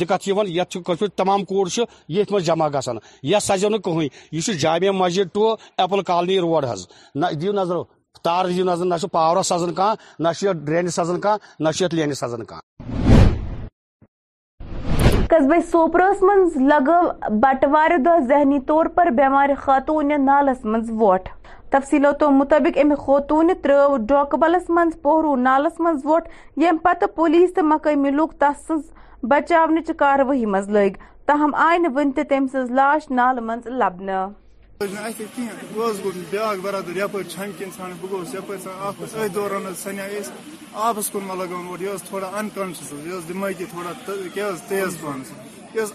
دقت 0.00 0.28
یتھ 0.46 0.76
تمام 1.16 1.44
کور 1.44 1.66
جمع 1.76 2.68
کٕہٕنۍ 2.68 3.00
یہِ 3.22 3.40
یہ 4.32 4.54
Jamia 4.62 4.90
Masjid 5.02 5.34
to 5.34 5.52
apple 5.76 6.02
colony 6.10 6.38
road 6.40 6.64
نہ 7.14 7.26
نظر 7.60 7.76
تار 8.26 8.44
دِیو 8.50 8.64
نظر 8.64 8.84
نہ 8.90 8.94
چھُ 9.00 9.06
پاورس 9.12 9.46
سزان 9.52 9.72
کانٛہہ 9.74 10.22
نہ 10.24 10.28
چھُ 10.36 10.46
یتھ 10.46 10.64
ڈرینہِ 10.66 10.90
سزان 10.92 11.20
کانٛہہ 11.24 11.62
نہ 11.64 11.70
چھُ 11.74 11.84
یتھ 11.84 11.94
لینہِ 11.94 12.14
سزان 12.16 12.42
قصبے 15.30 15.56
سوپرس 15.70 16.22
من 16.22 16.40
لگو 16.68 16.98
بٹوار 17.42 17.90
دہ 18.04 18.16
ذہنی 18.28 18.58
طور 18.66 18.86
پر 18.96 19.06
بیمار 19.16 19.48
خاتون 19.58 20.12
نالس 20.24 20.64
من 20.64 20.82
ووٹ 21.00 21.28
تفصیلو 21.70 22.30
مطابق 22.38 22.78
ام 22.82 22.92
خاتون 23.06 23.50
ترو 23.62 23.96
ڈاکبلس 24.08 24.70
من 24.76 24.90
پہرو 25.02 25.34
نالس 25.42 25.80
من 25.86 25.98
ووٹ 26.04 26.28
یم 26.62 26.76
پتہ 26.82 27.06
پولیس 27.16 27.54
تو 27.54 27.62
مقامی 27.72 28.10
لوگ 28.16 28.28
تس 28.38 28.66
سز 28.68 28.90
بچاونچ 29.30 29.90
کاروی 29.98 30.44
من 30.56 30.72
لگ 30.78 30.96
تاہم 31.26 31.54
آئی 31.68 31.78
نی 31.88 32.22
تم 32.30 32.46
سز 32.52 32.70
لاش 32.80 33.10
نال 33.20 33.40
من 33.50 33.60
لبنہ 33.78 34.26
حظ 34.76 35.16
بی 36.00 36.20
باق 36.32 36.56
برادر 36.66 36.96
یپ 36.96 37.14
چمکی 37.32 37.66
سن 37.76 37.90
بہت 38.00 38.32
یپ 38.34 38.48
آپ 38.88 38.94
اتر 39.00 39.52
سنا 39.82 40.04
اس 40.18 40.28
لگانا 41.40 41.70
اوپر 41.70 42.02
تھوڑا 42.08 42.28
انکانشس 42.38 42.90
یہ 43.06 43.22
دماغی 43.28 43.64
تھوڑا 43.70 43.92
تیز 44.68 44.90
پہنچ 45.00 45.26
است 45.80 45.92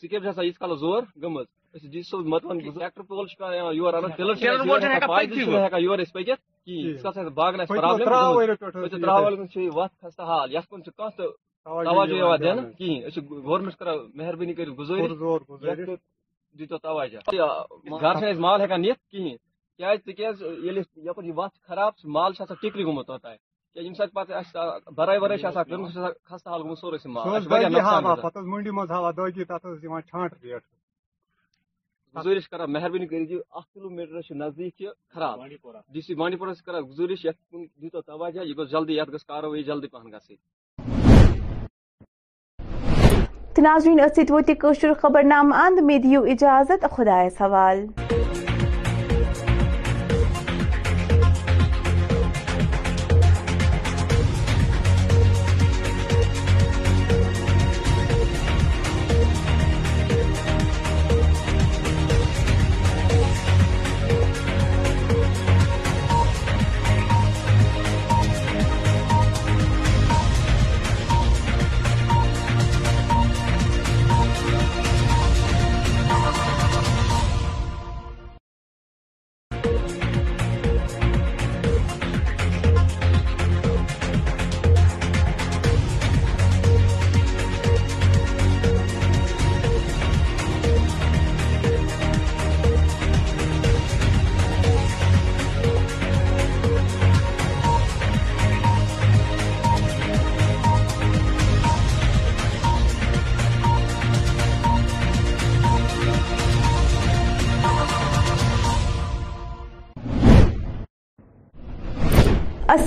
سکیب 0.00 0.22
سے 0.36 0.42
یت 0.46 0.56
زور 0.80 1.02
گمر 1.22 1.44
پکسہ 2.94 3.44
حال 10.22 10.46
یہ 10.52 10.66
دنٹا 10.70 11.06
مہربانی 14.14 14.52
کرزہ 14.54 14.96
گھر 15.62 15.74
مال 18.38 18.58
ہی 18.60 18.66
نت 18.76 19.00
کھی 19.10 19.18
تھی 20.04 20.12
یپر 20.16 21.22
یہ 21.24 21.32
وات 21.36 21.52
خراب 21.66 21.92
مال 22.18 22.30
ٹکری 22.60 22.84
گوتان 22.84 23.20
برائے 24.96 25.18
واقع 25.18 25.60
خستہ 26.28 26.48
حال 26.48 26.62
خراب 35.14 35.40
ڈی 35.92 36.00
سی 36.00 36.14
بانڈی 36.14 36.36
پورہ 36.36 36.52
توجہ 38.06 38.40
یہِ 38.40 38.56
گوٚژھ 38.56 38.72
جلدی 38.72 39.62
جلدی 39.62 39.88
پہن 39.88 40.12
گی 40.12 40.34
ناظرین 43.62 44.26
خبر 45.02 45.22
نام 45.32 45.52
اندیو 45.62 46.22
اجازت 46.32 46.84
خدا 46.96 47.20
حوالہٕ 47.40 48.14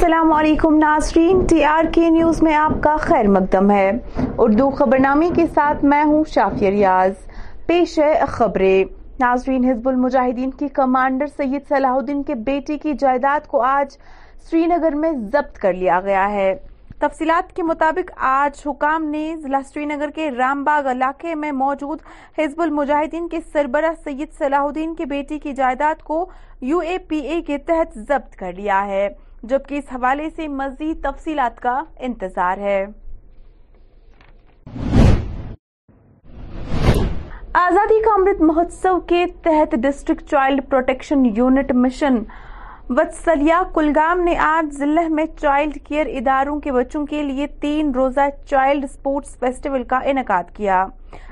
السلام 0.10 0.32
علیکم 0.34 0.76
ناظرین 0.76 1.40
ٹی 1.50 1.64
آر 1.64 1.86
کے 1.94 2.10
نیوز 2.10 2.42
میں 2.44 2.54
آپ 2.56 2.72
کا 2.84 2.96
خیر 3.02 3.28
مقدم 3.32 3.70
ہے 3.72 3.90
اردو 4.46 4.70
خبرنامے 4.80 5.30
کے 5.36 5.44
ساتھ 5.56 5.84
میں 5.92 6.02
ہوں 6.04 6.24
شافیہ 6.34 6.70
ریاض 6.70 7.12
پیش 7.68 7.98
ہے 8.00 8.26
خبریں 8.28 8.84
ناظرین 9.20 9.66
حزب 9.70 9.88
المجاہدین 9.90 10.50
کی 10.60 10.68
کمانڈر 10.80 11.28
سید 11.36 11.68
صلاح 11.70 11.96
الدین 11.98 12.24
کے 12.30 12.36
بیٹی 12.50 12.78
کی 12.84 12.94
جائیداد 13.02 13.48
کو 13.52 13.62
آج 13.68 13.96
سری 14.50 14.66
نگر 14.74 14.96
میں 15.04 15.12
ضبط 15.32 15.58
کر 15.66 15.74
لیا 15.84 16.00
گیا 16.06 16.28
ہے 16.32 16.54
تفصیلات 17.06 17.56
کے 17.56 17.64
مطابق 17.70 18.12
آج 18.34 18.62
حکام 18.68 19.06
نے 19.12 19.26
ضلع 19.44 19.60
سری 19.74 19.86
نگر 19.94 20.10
کے 20.16 20.30
رام 20.40 20.64
باغ 20.64 20.92
علاقے 20.98 21.36
میں 21.44 21.52
موجود 21.64 22.00
حزب 22.42 22.62
المجاہدین 22.68 23.28
کے 23.36 23.40
سربراہ 23.54 24.02
سید 24.06 24.34
صلاح 24.40 24.66
الدین 24.66 24.96
کے 24.96 25.06
بیٹی 25.16 25.40
کی 25.44 25.54
جائیداد 25.64 26.04
کو 26.04 26.26
یو 26.72 26.80
اے 26.94 26.98
پی 27.10 27.20
اے 27.34 27.42
کے 27.48 27.58
تحت 27.72 27.98
ضبط 28.08 28.36
کر 28.40 28.54
لیا 28.58 28.86
ہے 28.86 29.08
جبکہ 29.48 29.76
اس 29.78 29.84
حوالے 29.94 30.30
سے 30.36 30.48
مزید 30.62 31.02
تفصیلات 31.04 31.60
کا 31.62 31.80
انتظار 32.08 32.58
ہے 32.68 32.84
آزادی 37.60 38.02
کا 38.06 38.12
امرت 38.18 38.42
مہوتسو 38.42 39.00
کے 39.10 39.26
تحت 39.44 39.74
district 39.84 40.30
child 40.30 40.62
protection 40.70 41.26
unit 41.38 41.72
mission 41.76 42.18
Vatsalya 42.98 43.62
Kulgam 43.74 44.22
نے 44.24 44.36
آج 44.42 44.72
ضلع 44.78 45.02
میں 45.16 45.26
چائلڈ 45.42 45.76
کیئر 45.88 46.06
اداروں 46.18 46.60
کے 46.60 46.72
بچوں 46.74 47.06
کے 47.08 47.22
لیے 47.24 47.46
تین 47.62 47.92
روزہ 47.96 48.28
چائلڈ 48.50 48.86
سپورٹس 48.94 49.36
فیسٹیول 49.40 49.84
کا 49.90 50.00
انعقاد 50.12 50.44
کیا 50.56 50.86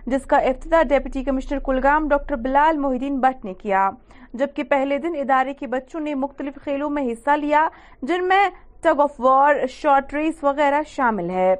جس 0.07 0.25
کا 0.29 0.37
افتتاح 0.49 0.83
deputy 0.89 1.23
commissioner 1.29 1.59
Kulgam 1.65 2.07
doctor 2.09 2.35
Bilal 2.43 2.77
Mohiuddin 2.79 3.17
Bhat 3.21 3.45
نے 3.45 3.53
کیا 3.61 3.89
جبکہ 4.33 4.63
پہلے 4.73 4.97
دن 5.05 5.15
ادارے 5.21 5.53
کے 5.59 5.67
بچوں 5.67 5.99
نے 5.99 6.13
مختلف 6.25 6.63
کھیلوں 6.63 6.89
میں 6.99 7.03
حصہ 7.11 7.35
لیا 7.45 7.67
جن 8.09 8.27
میں 8.27 8.47
tug 8.83 9.01
of 9.07 9.19
war 9.21 9.65
short 9.81 10.13
race 10.13 10.43
وغیرہ 10.43 10.81
شامل 10.95 11.29
ہے 11.39 11.53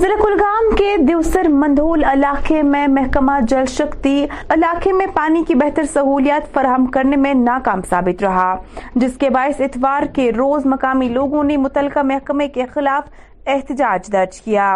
ضلع 0.00 0.14
کلگام 0.22 0.68
کے 0.78 0.94
دیوسر 1.08 1.48
مندھول 1.48 2.02
علاقے 2.12 2.62
میں 2.70 2.86
محکمہ 2.90 3.32
جل 3.48 3.64
شکتی 3.70 4.24
علاقے 4.54 4.92
میں 4.92 5.06
پانی 5.14 5.42
کی 5.48 5.54
بہتر 5.60 5.84
سہولیات 5.92 6.52
فراہم 6.54 6.86
کرنے 6.94 7.16
میں 7.16 7.32
ناکام 7.42 7.80
ثابت 7.90 8.22
رہا 8.22 8.54
جس 8.94 9.16
کے 9.20 9.28
باعث 9.36 9.60
اتوار 9.66 10.02
کے 10.14 10.28
روز 10.38 10.66
مقامی 10.72 11.08
لوگوں 11.08 11.44
نے 11.44 11.56
متعلقہ 11.66 12.02
محکمے 12.06 12.48
کے 12.54 12.66
خلاف 12.74 13.10
احتجاج 13.54 14.10
درج 14.12 14.40
کیا 14.44 14.66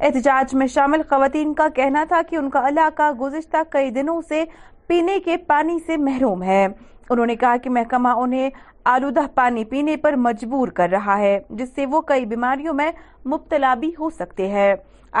احتجاج 0.00 0.54
میں 0.60 0.66
شامل 0.74 1.02
خواتین 1.10 1.52
کا 1.58 1.66
کہنا 1.76 2.04
تھا 2.08 2.20
کہ 2.30 2.36
ان 2.36 2.48
کا 2.50 2.66
علاقہ 2.68 3.10
گزشتہ 3.20 3.62
کئی 3.72 3.90
دنوں 4.00 4.20
سے 4.28 4.44
پینے 4.86 5.18
کے 5.24 5.36
پانی 5.48 5.78
سے 5.86 5.96
محروم 6.08 6.42
ہے 6.42 6.66
انہوں 7.10 7.26
نے 7.26 7.36
کہا 7.36 7.56
کہ 7.62 7.70
محکمہ 7.70 8.08
انہیں 8.18 8.50
آلودہ 8.92 9.20
پانی 9.34 9.64
پینے 9.70 9.96
پر 10.02 10.16
مجبور 10.26 10.68
کر 10.78 10.88
رہا 10.92 11.18
ہے 11.18 11.38
جس 11.58 11.68
سے 11.74 11.86
وہ 11.90 12.00
کئی 12.12 12.24
بیماریوں 12.26 12.74
میں 12.74 12.90
مبتلا 13.32 13.74
بھی 13.80 13.90
ہو 13.98 14.10
سکتے 14.18 14.48
ہیں 14.50 14.72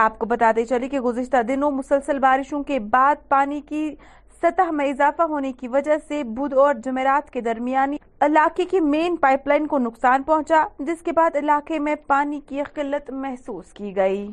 آپ 0.06 0.18
کو 0.18 0.26
بتاتے 0.26 0.64
چلے 0.66 0.88
کہ 0.88 1.00
گزشتہ 1.00 1.42
دنوں 1.48 1.70
مسلسل 1.70 2.18
بارشوں 2.18 2.62
کے 2.70 2.78
بعد 2.92 3.28
پانی 3.28 3.60
کی 3.68 3.88
سطح 4.42 4.70
میں 4.76 4.86
اضافہ 4.90 5.22
ہونے 5.30 5.52
کی 5.58 5.68
وجہ 5.68 5.96
سے 6.08 6.22
بدھ 6.36 6.54
اور 6.58 6.74
جمعرات 6.84 7.30
کے 7.32 7.40
درمیانی 7.40 7.96
علاقے 8.26 8.64
کی 8.70 8.80
مین 8.80 9.16
پائپ 9.22 9.46
لائن 9.48 9.66
کو 9.66 9.78
نقصان 9.78 10.22
پہنچا 10.26 10.64
جس 10.86 11.02
کے 11.04 11.12
بعد 11.16 11.36
علاقے 11.42 11.78
میں 11.86 11.94
پانی 12.06 12.40
کی 12.48 12.62
قلت 12.74 13.10
محسوس 13.22 13.72
کی 13.74 13.94
گئی 13.96 14.26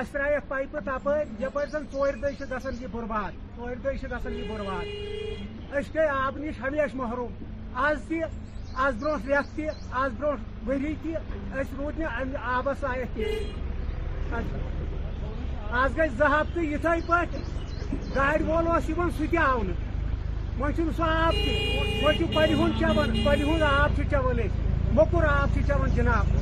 اس 0.00 0.10
پایپ 0.12 0.48
پائپہ 0.48 0.78
تپ 0.84 1.08
یپ 1.40 1.58
زن 1.70 1.82
ٹور 1.90 2.12
دہ 2.22 2.44
گا 2.50 2.70
یہ 2.80 2.86
برباد 2.92 3.32
ٹور 3.56 3.74
دہ 3.84 4.10
گا 4.24 4.30
یہ 4.30 4.48
برباد 4.50 5.74
اس 5.78 5.94
گئی 5.94 6.06
آب 6.12 6.38
نش 6.44 6.60
ہمیشہ 6.62 6.96
محروم 6.96 7.76
آز 7.86 7.98
تہ 8.08 8.78
آز 8.84 9.02
برو 9.02 9.14
ریت 9.28 9.54
تہ 9.56 9.66
آز 10.04 10.12
برو 10.18 10.32
وری 10.66 10.94
تس 11.02 11.72
رود 11.78 12.00
آبس 12.54 12.82
لائق 12.82 13.14
تھی 13.14 13.24
آز 15.80 15.96
گئی 15.96 16.08
زفتہ 16.18 16.60
یتھے 16.60 16.98
پہ 17.08 17.24
گاڑی 18.14 18.44
وول 18.44 18.68
اس 18.76 18.90
سہ 19.32 19.38
آؤ 19.46 19.60
وی 20.60 20.90
سہ 20.96 21.02
آب 21.08 21.34
تہ 21.34 22.00
وہ 22.02 22.26
پلہ 22.34 22.54
ہند 22.62 22.80
چون 22.80 23.22
پلہ 23.24 23.42
ہند 23.44 23.62
آب 23.76 24.00
چون 24.10 24.40
مکر 24.96 25.24
آب 25.32 25.58
چون 25.68 25.88
جناب 25.94 26.36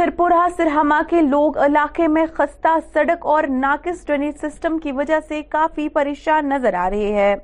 خرپورہ 0.00 0.44
سرہما 0.56 1.00
کے 1.08 1.20
لوگ 1.22 1.56
علاقے 1.64 2.06
میں 2.08 2.24
خستہ 2.36 2.68
سڑک 2.92 3.24
اور 3.32 3.44
ناقص 3.60 4.04
ڈرینیج 4.06 4.36
سسٹم 4.42 4.78
کی 4.82 4.92
وجہ 5.00 5.18
سے 5.28 5.40
کافی 5.52 5.88
پریشان 5.96 6.48
نظر 6.48 6.74
آ 6.84 6.88
رہے 6.90 7.10
ہیں 7.14 7.34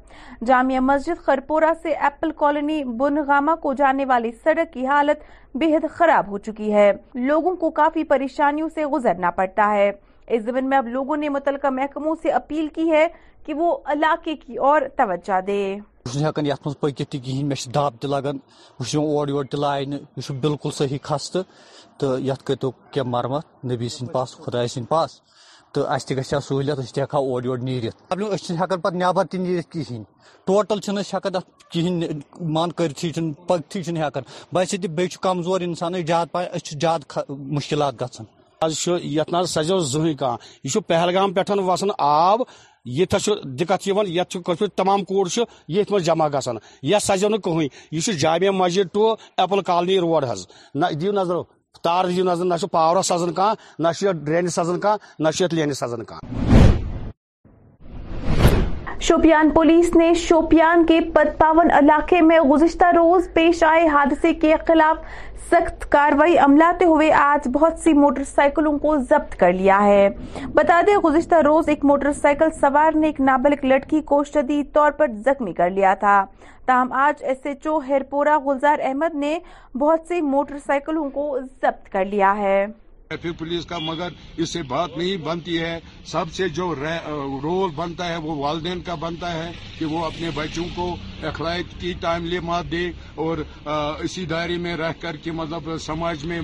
جامعہ 0.46 0.80
مسجد 0.90 1.20
خرپورہ 1.24 1.72
سے 1.82 1.92
ایپل 2.08 2.30
کالونی 2.38 2.82
بنغامہ 3.00 3.54
کو 3.62 3.72
جانے 3.80 4.04
والی 4.12 4.30
سڑک 4.44 4.72
کی 4.74 4.86
حالت 4.86 5.24
بہت 5.62 5.84
خراب 5.98 6.28
ہو 6.32 6.38
چکی 6.48 6.72
ہے 6.74 6.90
لوگوں 7.26 7.54
کو 7.64 7.70
کافی 7.82 8.04
پریشانیوں 8.14 8.68
سے 8.74 8.86
گزرنا 8.94 9.30
پڑتا 9.40 9.70
ہے 9.74 9.90
اس 9.90 10.42
زمین 10.44 10.68
میں 10.68 10.78
اب 10.78 10.86
لوگوں 10.96 11.16
نے 11.16 11.28
متعلقہ 11.38 11.70
محکموں 11.80 12.14
سے 12.22 12.30
اپیل 12.40 12.66
کی 12.74 12.90
ہے 12.90 13.06
کہ 13.46 13.54
وہ 13.54 13.76
علاقے 13.92 14.36
کی 14.46 14.56
اور 14.68 14.82
توجہ 14.96 15.40
دے 15.46 15.62
اور 19.34 19.40
بالکل 20.40 20.70
صحیح 20.74 20.98
تو 21.98 22.18
یت 22.20 22.42
کرتو 22.46 22.70
کی 22.92 23.00
مرمت 23.12 23.44
نبی 23.64 23.88
پاس 24.12 24.36
پاس 24.38 24.38
خدا 24.88 24.98
تو 25.74 25.82
اس 25.92 26.02
سہولت 26.02 26.38
اس 26.78 26.90
سہولیت 26.90 27.14
اور 27.14 27.42
یور 27.44 27.58
نیتان 27.68 28.80
پہ 28.80 28.88
نبر 28.96 29.24
تھی 29.30 29.38
نیرت 29.38 29.70
کہین 29.72 30.02
ٹوٹل 30.46 30.80
کہین 31.72 32.02
مان 32.54 32.72
کرتھی 32.78 33.10
پکتھی 33.46 33.82
چھكان 33.82 34.22
ویسے 34.56 34.76
بیس 34.96 35.18
کمزور 35.28 35.60
انسان 35.68 35.94
زیادہ 36.06 36.28
پائے 36.32 36.48
اس 36.56 36.70
زیادہ 36.80 37.20
مشکلات 37.58 38.00
گھن 38.00 38.24
آج 38.64 38.78
یت 39.02 39.32
نا 39.32 39.42
سزا 39.46 39.78
زہن 39.92 40.12
یہ 40.74 40.80
پہلگام 40.88 41.32
پہ 41.34 41.52
وسان 41.66 41.88
آب 41.98 42.40
یت 42.98 43.14
دقت 43.60 43.88
یت 44.06 44.36
تمام 44.76 45.00
یت 45.34 45.68
یہ 45.68 45.98
جمع 46.04 46.28
یہ 46.82 46.96
یا 47.20 47.28
نا 47.28 47.36
کہیں 47.44 47.68
یہ 47.92 48.12
Jamia 48.18 48.50
Masjid 48.58 48.92
to 48.94 49.12
apple 49.14 49.62
colony 49.70 49.98
road 50.00 50.24
حض 50.28 50.46
نہ 50.74 50.86
دیو 51.00 51.12
نظر 51.12 51.36
تار 51.82 52.04
ن 52.08 52.58
پ 52.58 52.64
پار 52.76 53.02
سزا 53.04 53.30
کھان 53.36 53.54
نہشت 53.82 54.24
ڈرنس 54.24 54.54
سزان 54.54 54.80
نہ 55.22 55.28
لینی 55.54 55.74
سزان 55.82 56.04
کھان 56.04 56.54
شوپیان 59.06 59.50
پولیس 59.54 59.94
نے 59.96 60.06
شوپیان 60.20 60.84
کے 60.86 60.98
پتپاون 61.14 61.70
علاقے 61.78 62.20
میں 62.28 62.38
گزشتہ 62.50 62.84
روز 62.96 63.28
پیش 63.34 63.62
آئے 63.64 63.86
حادثے 63.88 64.32
کے 64.44 64.52
خلاف 64.68 65.04
سخت 65.50 65.88
کاروائی 65.90 66.36
عملاتے 66.46 66.84
ہوئے 66.84 67.10
آج 67.18 67.46
بہت 67.52 67.78
سی 67.84 67.92
موٹر 67.98 68.24
سائیکلوں 68.34 68.72
کو 68.84 68.96
ضبط 69.10 69.36
کر 69.40 69.52
لیا 69.52 69.78
ہے 69.84 70.08
بتا 70.54 70.80
دیں 70.86 70.96
گزشتہ 71.04 71.40
روز 71.46 71.68
ایک 71.74 71.84
موٹر 71.90 72.12
سائیکل 72.22 72.50
سوار 72.60 72.96
نے 73.00 73.06
ایک 73.06 73.20
نابالغ 73.30 73.64
لڑکی 73.66 74.00
کو 74.12 74.22
شدید 74.34 74.72
طور 74.74 74.90
پر 74.98 75.12
زخمی 75.26 75.52
کر 75.60 75.70
لیا 75.78 75.92
تھا 76.00 76.24
تاہم 76.66 76.88
آج 77.06 77.22
S 77.28 77.46
H 77.46 77.66
O 77.66 77.78
Hirpora 77.88 78.36
Gulzar 78.46 78.78
Ahmad 78.86 79.14
نے 79.26 79.38
بہت 79.80 80.08
سی 80.08 80.20
موٹر 80.32 80.58
سائیکلوں 80.66 81.08
کو 81.10 81.28
ضبط 81.40 81.88
کر 81.92 82.04
لیا 82.04 82.36
ہے 82.38 82.64
ٹریفک 83.08 83.38
پولیس 83.38 83.64
کا 83.70 83.76
مگر 83.78 84.08
اس 84.42 84.50
سے 84.52 84.62
بات 84.68 84.96
نہیں 84.98 85.16
بنتی 85.24 85.58
ہے 85.60 85.78
سب 86.12 86.32
سے 86.34 86.48
جو 86.58 86.64
رول 87.42 87.70
بنتا 87.76 88.08
ہے 88.08 88.16
وہ 88.24 88.34
والدین 88.36 88.80
کا 88.86 88.94
بنتا 89.04 89.32
ہے 89.32 89.50
کہ 89.78 89.84
وہ 89.92 90.04
اپنے 90.04 90.30
بچوں 90.34 90.64
کو 90.76 90.94
اخلاق 91.28 91.80
کی 91.80 91.92
ٹائملی 92.00 92.38
مات 92.50 92.70
دے 92.70 92.90
اور 93.24 93.38
اسی 94.04 94.24
دائرے 94.30 94.56
میں 94.64 94.76
رہ 94.76 94.92
کر 95.00 95.16
کے 95.24 95.32
مطلب 95.40 95.76
سماج 95.80 96.24
میں 96.30 96.40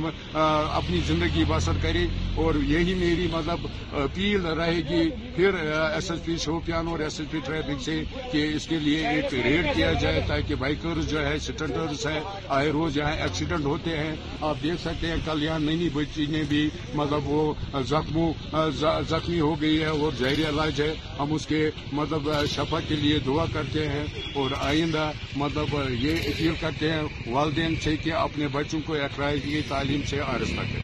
اپنی 0.79 1.01
زندگی 1.07 1.45
بسر 1.49 1.79
کرے 1.83 2.07
اور 2.43 2.55
یہی 2.67 2.95
میری 3.01 3.27
مطلب 3.33 3.67
اپیل 4.03 4.47
رہے 4.61 4.81
گی 4.89 5.03
پھر 5.37 5.55
ایس 5.55 6.11
ایس 6.11 6.25
پی 6.25 6.37
شوپیان 6.45 6.89
اور 6.89 6.99
ایس 7.07 7.19
ایس 7.21 7.31
پی 7.31 7.41
ٹریفک 7.47 7.83
سے 7.85 8.03
کہ 8.33 8.45
اس 8.55 8.67
کے 8.69 8.79
لیے 8.85 9.07
ایک 9.09 9.35
ریڈ 9.45 9.67
کیا 9.75 9.93
جائے 10.03 10.23
تاکہ 10.29 10.55
بائکرز 10.63 11.11
جو 11.11 11.27
ہے 11.27 11.37
سٹنٹرز 11.47 12.07
ہیں 12.07 12.21
آئے 12.59 12.71
روز 12.73 12.97
یہاں 12.97 13.13
ایکسیڈنٹ 13.23 13.65
ہوتے 13.67 13.97
ہیں 13.97 14.15
آپ 14.51 14.63
دیکھ 14.63 14.81
سکتے 14.83 15.11
ہیں 15.11 15.17
کل 15.25 15.43
یہاں 15.43 15.59
نینی 15.61 15.89
بچی 15.95 16.27
نے 16.31 16.43
بھی 16.49 16.69
مطلب 16.95 17.29
وہ 17.31 17.53
زخموں 17.89 18.33
زخمی 19.09 19.41
ہو 19.41 19.55
گئی 19.61 19.81
ہے 19.81 19.87
اور 19.87 20.13
زہری 20.19 20.45
علاج 20.49 20.81
ہے 20.83 20.93
ہم 21.19 21.33
اس 21.35 21.47
کے 21.47 21.63
مطلب 21.93 22.31
شفا 22.57 22.81
کے 22.89 22.97
لیے 23.03 23.19
دعا 23.27 23.45
کرتے 23.53 23.89
ہیں 23.89 24.05
اور 24.41 24.51
آئندہ 24.61 25.11
مطلب 25.37 25.75
یہ 26.01 26.29
اپیل 26.29 26.55
کرتے 26.63 26.91
ہیں 26.93 27.03
والدین 27.35 27.75
سے 27.85 27.95
کہ 28.03 28.13
اپنے 28.27 28.49
بچوں 28.53 28.79
کو 28.87 28.95
اقرائیگی 29.05 29.61
تعلیم 29.69 30.03
سے 30.11 30.19
عرض 30.33 30.51
رکھیں 30.59 30.81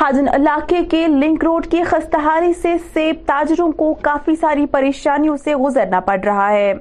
حاجن 0.00 0.28
علاقے 0.34 0.82
کے 0.90 1.06
لنک 1.06 1.44
روڈ 1.44 1.66
کی 1.70 1.82
خستہاری 1.90 2.52
سے 2.62 2.74
سیب 2.92 3.16
تاجروں 3.26 3.70
کو 3.80 3.92
کافی 4.04 4.34
ساری 4.44 4.64
پریشانیوں 4.76 5.36
سے 5.44 5.54
گزرنا 5.64 6.00
پڑ 6.10 6.18
رہا 6.24 6.50
ہے 6.52 6.72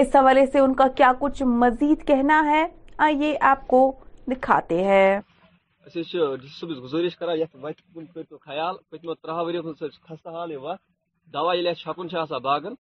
اس 0.00 0.14
حوالے 0.16 0.44
سے 0.52 0.58
ان 0.58 0.74
کا 0.80 0.86
کیا 1.00 1.12
کچھ 1.20 1.42
مزید 1.62 2.06
کہنا 2.06 2.42
ہے 2.50 2.64
آئیے 3.06 3.34
آپ 3.54 3.66
کو 3.72 3.80
دکھاتے 4.30 4.82
ہیں 4.90 5.18
اچھا، 5.86 6.28
گزارش 6.68 7.16
کر 7.18 7.36
خیال 8.44 8.74
پتمو 8.90 9.14
ترہ 9.14 9.36
ورن 9.46 9.72
خستہ 9.74 10.36
حال 10.38 10.56
وقت 10.66 10.82
دوا 11.34 11.54
یل 11.56 11.72
چھپن 11.82 12.06
باغن 12.42 12.74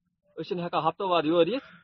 اس 0.43 0.51
ہفتہ 0.65 1.03
واد 1.11 1.23
یور 1.31 1.47
یت 1.55 1.77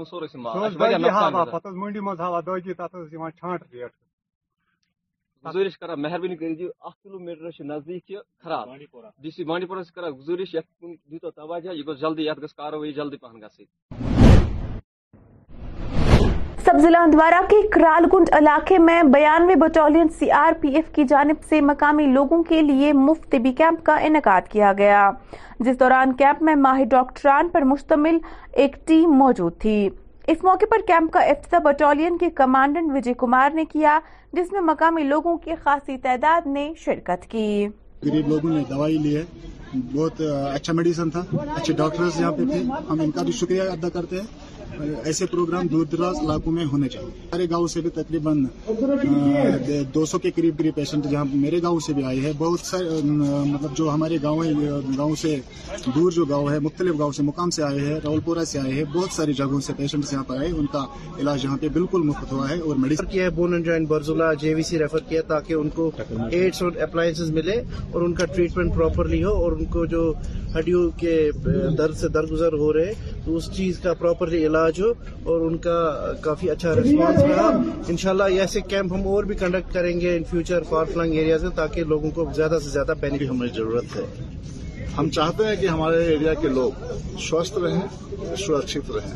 کر 5.80 5.96
مہربانی 6.04 6.36
کلو 6.36 7.18
میٹر 7.18 7.44
نزدیک 7.44 7.70
نزدیک 7.70 8.10
خراب 8.44 8.68
ڈی 9.22 9.30
سی 9.36 9.44
بانڈی 9.44 9.66
پورہ 9.66 9.82
سے 9.82 9.92
کھانا 9.92 10.10
دیتو 10.80 11.30
توجہ 11.30 11.70
یہ 11.76 11.82
گھس 11.92 12.00
جلدی 12.00 12.28
کاروی 12.56 12.92
جلدی 13.00 13.16
پہن 13.26 13.42
گی 13.42 14.10
سب 16.72 16.78
ضلع 16.82 16.98
اندوارہ 17.04 17.40
کے 17.48 17.56
کرال 17.72 18.04
گنڈ 18.12 18.28
علاقے 18.34 18.76
میں 18.78 19.02
بیانوے 19.12 19.54
battalion 19.60 20.06
C 20.18 20.30
R 20.32 20.52
P 20.60 20.68
F 20.76 20.84
کی 20.94 21.04
جانب 21.08 21.42
سے 21.48 21.60
مقامی 21.60 22.06
لوگوں 22.12 22.42
کے 22.48 22.60
لیے 22.62 22.92
مفت 22.92 23.30
طبی 23.32 23.52
کیمپ 23.56 23.84
کا 23.86 23.96
انعقاد 24.06 24.48
کیا 24.52 24.72
گیا 24.78 25.02
جس 25.66 25.78
دوران 25.80 26.12
کیمپ 26.18 26.42
میں 26.48 26.54
ماہر 26.62 26.84
ڈاکٹران 26.90 27.48
پر 27.52 27.62
مشتمل 27.72 28.18
ایک 28.62 28.76
ٹیم 28.88 29.12
موجود 29.18 29.60
تھی 29.62 29.76
اس 30.32 30.44
موقع 30.44 30.64
پر 30.70 30.86
کیمپ 30.86 31.12
کا 31.12 31.20
افتتاح 31.32 31.58
بٹالین 31.64 32.16
کے 32.18 32.30
کمانڈنٹ 32.36 32.90
وجے 32.94 33.14
کمار 33.24 33.50
نے 33.54 33.64
کیا 33.72 33.98
جس 34.32 34.52
میں 34.52 34.60
مقامی 34.72 35.02
لوگوں 35.08 35.36
کی 35.44 35.54
خاصی 35.64 35.98
تعداد 36.02 36.46
نے 36.54 36.70
شرکت 36.84 37.30
کی 37.30 37.66
لوگوں 38.04 38.50
نے 38.50 38.62
دوائی 38.70 39.20
بہت 39.94 40.20
اچھا 40.54 40.72
میڈیسن 40.72 41.10
تھا 41.10 41.20
اچھے 41.56 41.72
ڈاکٹرز 41.74 42.18
یہاں 42.20 42.32
پہ 42.38 42.44
تھے 42.50 42.58
ہم 42.90 43.00
ان 43.00 43.10
کا 43.10 43.22
بھی 43.26 43.32
شکریہ 43.32 43.62
کرتے 43.94 44.16
ہیں 44.20 44.51
ایسے 45.04 45.26
پروگرام 45.30 45.66
دور 45.70 45.84
دراز 45.92 46.16
علاقوں 46.24 46.52
میں 46.52 46.64
ہونے 46.72 46.88
چاہیے 46.88 47.10
ہمارے 47.32 47.46
گاؤں 47.50 47.66
سے 47.68 47.80
بھی 47.80 47.90
تقریباً 47.94 48.44
دو 49.94 50.04
سو 50.06 50.18
کے 50.18 50.30
قریب 50.36 50.58
قریب 50.58 50.74
پیشنٹ 50.74 51.06
جہاں 51.10 51.24
میرے 51.32 51.60
گاؤں 51.62 51.80
سے 51.86 51.92
بھی 51.92 52.04
آئے 52.04 52.20
ہیں 52.20 52.32
بہت 52.38 52.60
سارے 52.66 53.00
مطلب 53.48 53.76
جو 53.76 53.88
ہمارے 53.90 54.16
گاؤں 54.22 54.62
گاؤں 54.98 55.14
سے 55.20 55.36
دور 55.94 56.10
جو 56.12 56.24
گاؤں 56.30 56.48
ہے 56.50 56.58
مختلف 56.66 56.98
گاؤں 56.98 57.12
سے 57.16 57.22
مقام 57.22 57.50
سے 57.56 57.62
آئے 57.62 57.80
ہیں 57.86 57.98
راول 58.04 58.20
پورا 58.24 58.44
سے 58.52 58.58
آئے 58.58 58.72
ہیں 58.72 58.84
بہت 58.94 59.14
ساری 59.16 59.32
جگہوں 59.42 59.60
سے 59.66 59.72
پیشنٹ 59.76 60.12
یہاں 60.12 60.24
پر 60.28 60.36
آئے 60.38 60.50
ان 60.50 60.66
کا 60.72 60.84
علاج 61.20 61.44
یہاں 61.44 61.56
پہ 61.60 61.68
بالکل 61.72 62.02
مفت 62.08 62.32
ہوا 62.32 62.48
ہے 62.50 62.58
اور 62.60 62.76
میڈیسن 62.82 63.06
کیا 63.10 63.24
ہے 63.24 63.30
bone 63.38 63.52
and 63.52 63.66
joint 63.66 63.88
Barzulla 63.88 64.32
J 64.40 64.54
V 64.54 64.62
C 64.70 64.78
refer 64.78 65.08
کیا 65.08 65.20
تاکہ 65.28 65.54
ان 65.54 65.68
کو 65.74 65.90
ایڈس 66.30 66.62
اور 66.62 66.80
اپلائنس 66.88 67.20
ملے 67.38 67.60
اور 67.92 68.02
ان 68.02 68.14
کا 68.14 68.24
ٹریٹمنٹ 68.34 68.74
پراپرلی 68.76 69.22
ہو 69.24 69.34
اور 69.44 69.52
ان 69.52 69.64
کو 69.74 69.84
جو 69.94 70.12
ہڈیوں 70.58 70.88
کے 71.00 71.18
درد 71.78 71.96
سے 71.98 72.08
درگزر 72.14 72.52
ہو 72.58 72.72
رہے 72.72 72.92
تو 73.24 73.36
اس 73.36 73.50
چیز 73.56 73.78
کا 73.82 73.92
پراپرلی 74.00 74.46
علاج 74.46 74.61
ہو 74.78 74.92
اور 75.30 75.40
ان 75.46 75.56
کا 75.64 75.74
کافی 76.20 76.50
اچھا 76.50 76.74
ریسپانس 76.76 77.22
ملا 77.22 77.48
انشاءاللہ 77.90 78.22
ایسے 78.40 78.60
کیمپ 78.68 78.92
ہم 78.92 79.06
اور 79.08 79.24
بھی 79.30 79.34
کنڈکٹ 79.42 79.72
کریں 79.74 80.00
گے 80.00 80.16
in 80.16 80.24
future 80.30 80.62
for 80.68 80.84
falling 80.92 81.14
areas 81.18 81.42
میں 81.42 81.50
تاکہ 81.56 81.84
لوگوں 81.92 82.10
کو 82.14 82.28
زیادہ 82.36 82.58
سے 82.64 82.70
زیادہ 82.70 82.92
بینیفٹ 83.00 83.22
جی، 83.22 83.28
ہمیں 83.28 83.46
ضرورت 83.54 83.96
ہے 83.96 84.86
ہم 84.98 85.08
چاہتے 85.16 85.44
ہیں 85.46 85.56
کہ 85.60 85.66
ہمارے 85.66 86.04
ایریا 86.12 86.34
کے 86.40 86.48
لوگ 86.54 86.82
سوستھ 87.28 87.58
رہیں 87.58 87.80
سرکشت 88.46 88.90
رہیں 88.96 89.14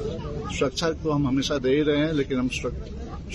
سرکشا 0.58 0.90
کو 1.02 1.14
ہم 1.16 1.26
ہمیشہ 1.28 1.54
دے 1.64 1.76
ہی 1.76 1.84
رہے 1.84 2.04
ہیں 2.06 2.12
لیکن 2.12 2.38
ہم 2.38 2.48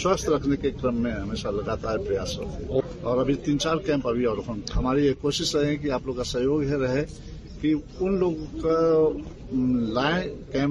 سوستھ 0.02 0.30
رکھنے 0.30 0.56
کے 0.62 0.72
کرم 0.82 1.02
میں 1.04 1.12
ہمیشہ 1.12 1.48
لگاتار 1.58 1.98
پریاس 2.08 2.38
ہیں 2.40 2.70
اور 3.10 3.18
ابھی 3.20 3.34
تین 3.46 3.60
چار 3.60 3.78
کیمپ 3.86 4.08
ابھی 4.08 4.26
اور 4.26 4.38
ہماری 4.76 5.06
یہ 5.06 5.14
کوشش 5.22 5.56
رہے 5.56 5.76
کہ 5.84 5.92
آپ 5.92 6.06
لوگ 6.06 6.16
کا 6.16 6.24
سہیوگ 6.32 6.64
رہے 6.82 7.06
کہ 7.62 7.74
ان 8.02 8.18
لوگوں 8.20 8.62
کا 8.62 9.96
لائیں 9.96 10.62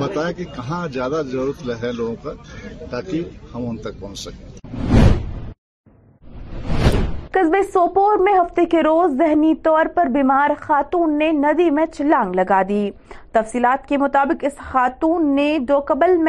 بتایا 0.00 0.32
کہ 0.36 0.44
کہاں 0.54 0.86
زیادہ 0.92 1.20
ضرورت 1.32 1.84
لوگوں 1.96 2.14
کا 2.22 2.32
تاکہ 2.90 3.22
ہم 3.54 3.68
ان 3.70 3.76
تک 3.86 4.00
پہنچ 4.00 4.18
سکیں 4.18 4.50
قصبے 7.32 7.62
سوپور 7.72 8.16
میں 8.24 8.32
ہفتے 8.38 8.64
کے 8.72 8.82
روز 8.82 9.16
ذہنی 9.18 9.54
طور 9.64 9.86
پر 9.94 10.06
بیمار 10.16 10.50
خاتون 10.60 11.18
نے 11.18 11.30
ندی 11.44 11.70
میں 11.78 11.86
چلانگ 11.92 12.34
لگا 12.40 12.62
دی 12.68 12.82
تفصیلات 13.32 13.86
کے 13.88 13.96
مطابق 13.98 14.44
اس 14.46 14.56
خاتون 14.72 15.34
نے 15.36 15.56
دو 15.68 15.80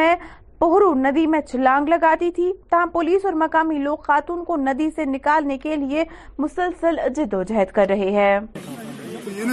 میں 0.02 0.14
پہرو 0.58 0.92
ندی 0.94 1.26
میں 1.26 1.40
چھلانگ 1.50 1.88
لگاتی 1.88 2.30
تھی 2.34 2.52
تاہم 2.70 2.90
پولیس 2.92 3.24
اور 3.24 3.32
مقامی 3.42 3.78
لوگ 3.84 3.96
خاتون 4.06 4.44
کو 4.46 4.56
ندی 4.56 4.88
سے 4.96 5.04
نکالنے 5.04 5.56
کے 5.64 5.76
لیے 5.76 6.04
مسلسل 6.44 6.98
جد 7.16 7.34
و 7.34 7.42
جہد 7.48 7.72
کر 7.74 7.86
رہے 7.88 8.10
ہیں 8.10 8.40
یہ 9.34 9.52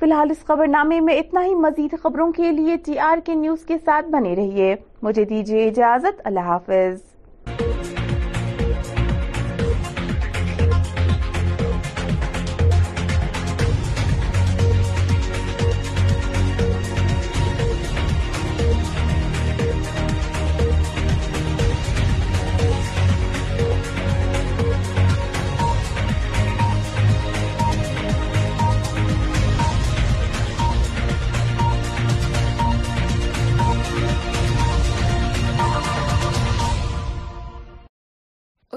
فی 0.00 0.04
الحال 0.06 0.30
اس 0.30 0.44
خبر 0.44 0.66
نامے 0.66 1.00
میں 1.00 1.16
اتنا 1.18 1.44
ہی 1.44 1.54
مزید 1.54 1.94
خبروں 2.02 2.30
کے 2.32 2.50
لیے 2.52 2.76
ٹی 2.84 2.98
آر 2.98 3.18
کے 3.26 3.34
نیوز 3.34 3.64
کے 3.66 3.76
ساتھ 3.84 4.06
بنے 4.12 4.34
رہیے 4.36 4.74
مجھے 5.02 5.24
دیجیے 5.24 5.68
اجازت 5.68 6.20
اللہ 6.26 6.50
حافظ 6.54 7.07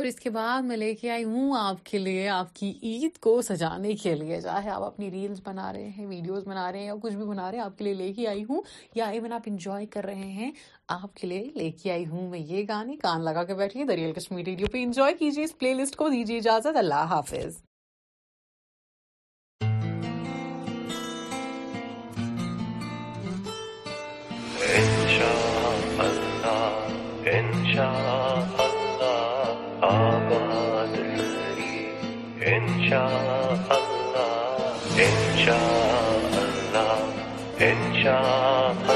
اور 0.02 0.06
اس 0.08 0.16
کے 0.20 0.30
بعد 0.36 0.62
میں 0.68 0.76
لے 0.78 0.94
کے 1.00 1.10
آئی 1.12 1.24
ہوں 1.24 1.52
آپ 1.58 1.84
کے 1.86 1.98
لیے 1.98 2.28
آپ 2.36 2.54
کی 2.56 2.70
عید 2.90 3.18
کو 3.22 3.34
سجانے 3.48 3.92
کے 4.04 4.14
لیے 4.22 4.40
چاہے 4.42 4.70
آپ 4.76 4.84
اپنی 4.84 5.10
ریلز 5.12 5.42
بنا 5.46 5.72
رہے 5.74 5.90
ہیں 5.98 6.06
ویڈیوز 6.08 6.48
بنا 6.48 6.72
رہے 6.72 6.80
ہیں 6.80 6.86
یا 6.86 6.94
کچھ 7.02 7.14
بھی 7.16 7.26
بنا 7.26 7.50
رہے 7.50 7.58
ہیں 7.58 7.66
آپ 7.66 7.78
کے 7.78 7.84
لیے 7.86 7.94
لے 7.94 8.10
کے 8.16 8.28
آئی 8.30 8.44
ہوں 8.50 8.62
یا 8.96 9.08
ایون 9.14 9.34
آپ 9.34 9.42
انجوائے 9.48 9.86
کر 9.94 10.06
رہے 10.06 10.30
ہیں 10.40 10.52
آپ 11.00 11.14
کے 11.16 11.28
لیے 11.28 11.44
لے 11.56 11.70
کے 11.84 11.92
آئی 11.92 12.06
ہوں 12.12 12.30
میں 12.30 12.40
یہ 12.40 12.64
گانے 12.70 12.96
کان 13.04 13.24
لگا 13.26 13.44
کے 13.52 13.56
بیٹھی 13.62 13.84
دریال 13.94 14.14
کشمیر 14.20 14.46
ریڈیو 14.46 14.68
پہ 14.72 14.84
انجوائے 14.84 15.14
کیجیے 15.20 15.44
اس 15.44 15.58
پلے 15.60 15.74
لسٹ 15.84 15.96
کو 15.96 16.10
دیجیے 16.10 16.38
اجازت 16.38 16.78
اللہ 16.86 17.10
حافظ 17.14 17.62
شاء 32.92 33.04
اللہ 33.08 33.74
ان 34.98 35.14
اللہ 35.46 37.04
ان 37.68 37.92
اللہ 38.08 38.91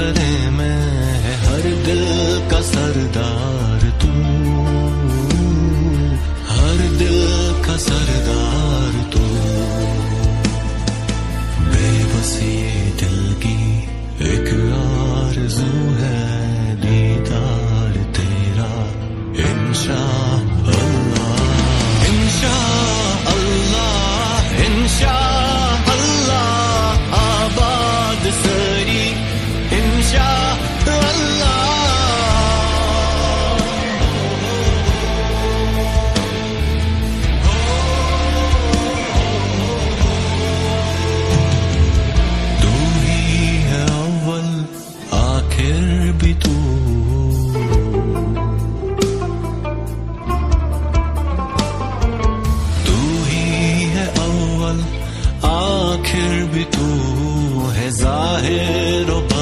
Everything 0.00 0.37
لوب 58.80 59.37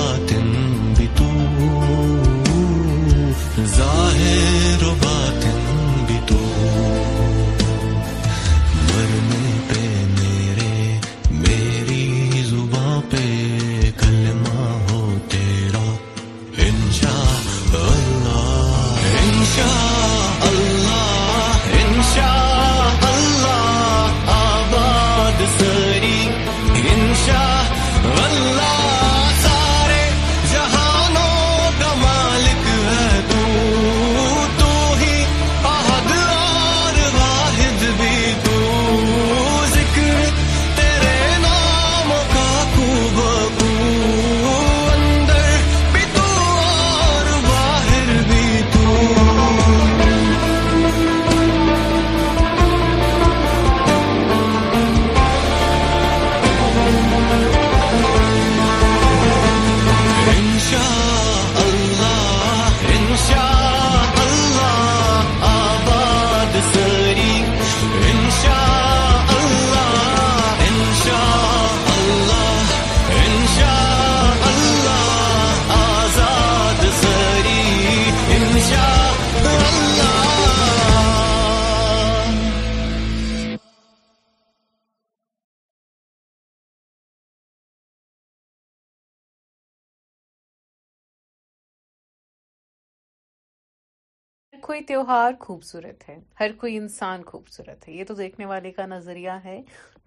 کوئی 94.67 94.81
تیوہار 94.85 95.33
خوبصورت 95.41 96.09
ہے 96.09 96.17
ہر 96.39 96.51
کوئی 96.61 96.77
انسان 96.77 97.23
خوبصورت 97.27 97.87
ہے 97.89 97.93
یہ 97.93 98.05
تو 98.05 98.15
دیکھنے 98.15 98.47
والے 98.47 98.71
کا 98.79 98.87
نظریہ 98.87 99.31
ہے 99.45 99.61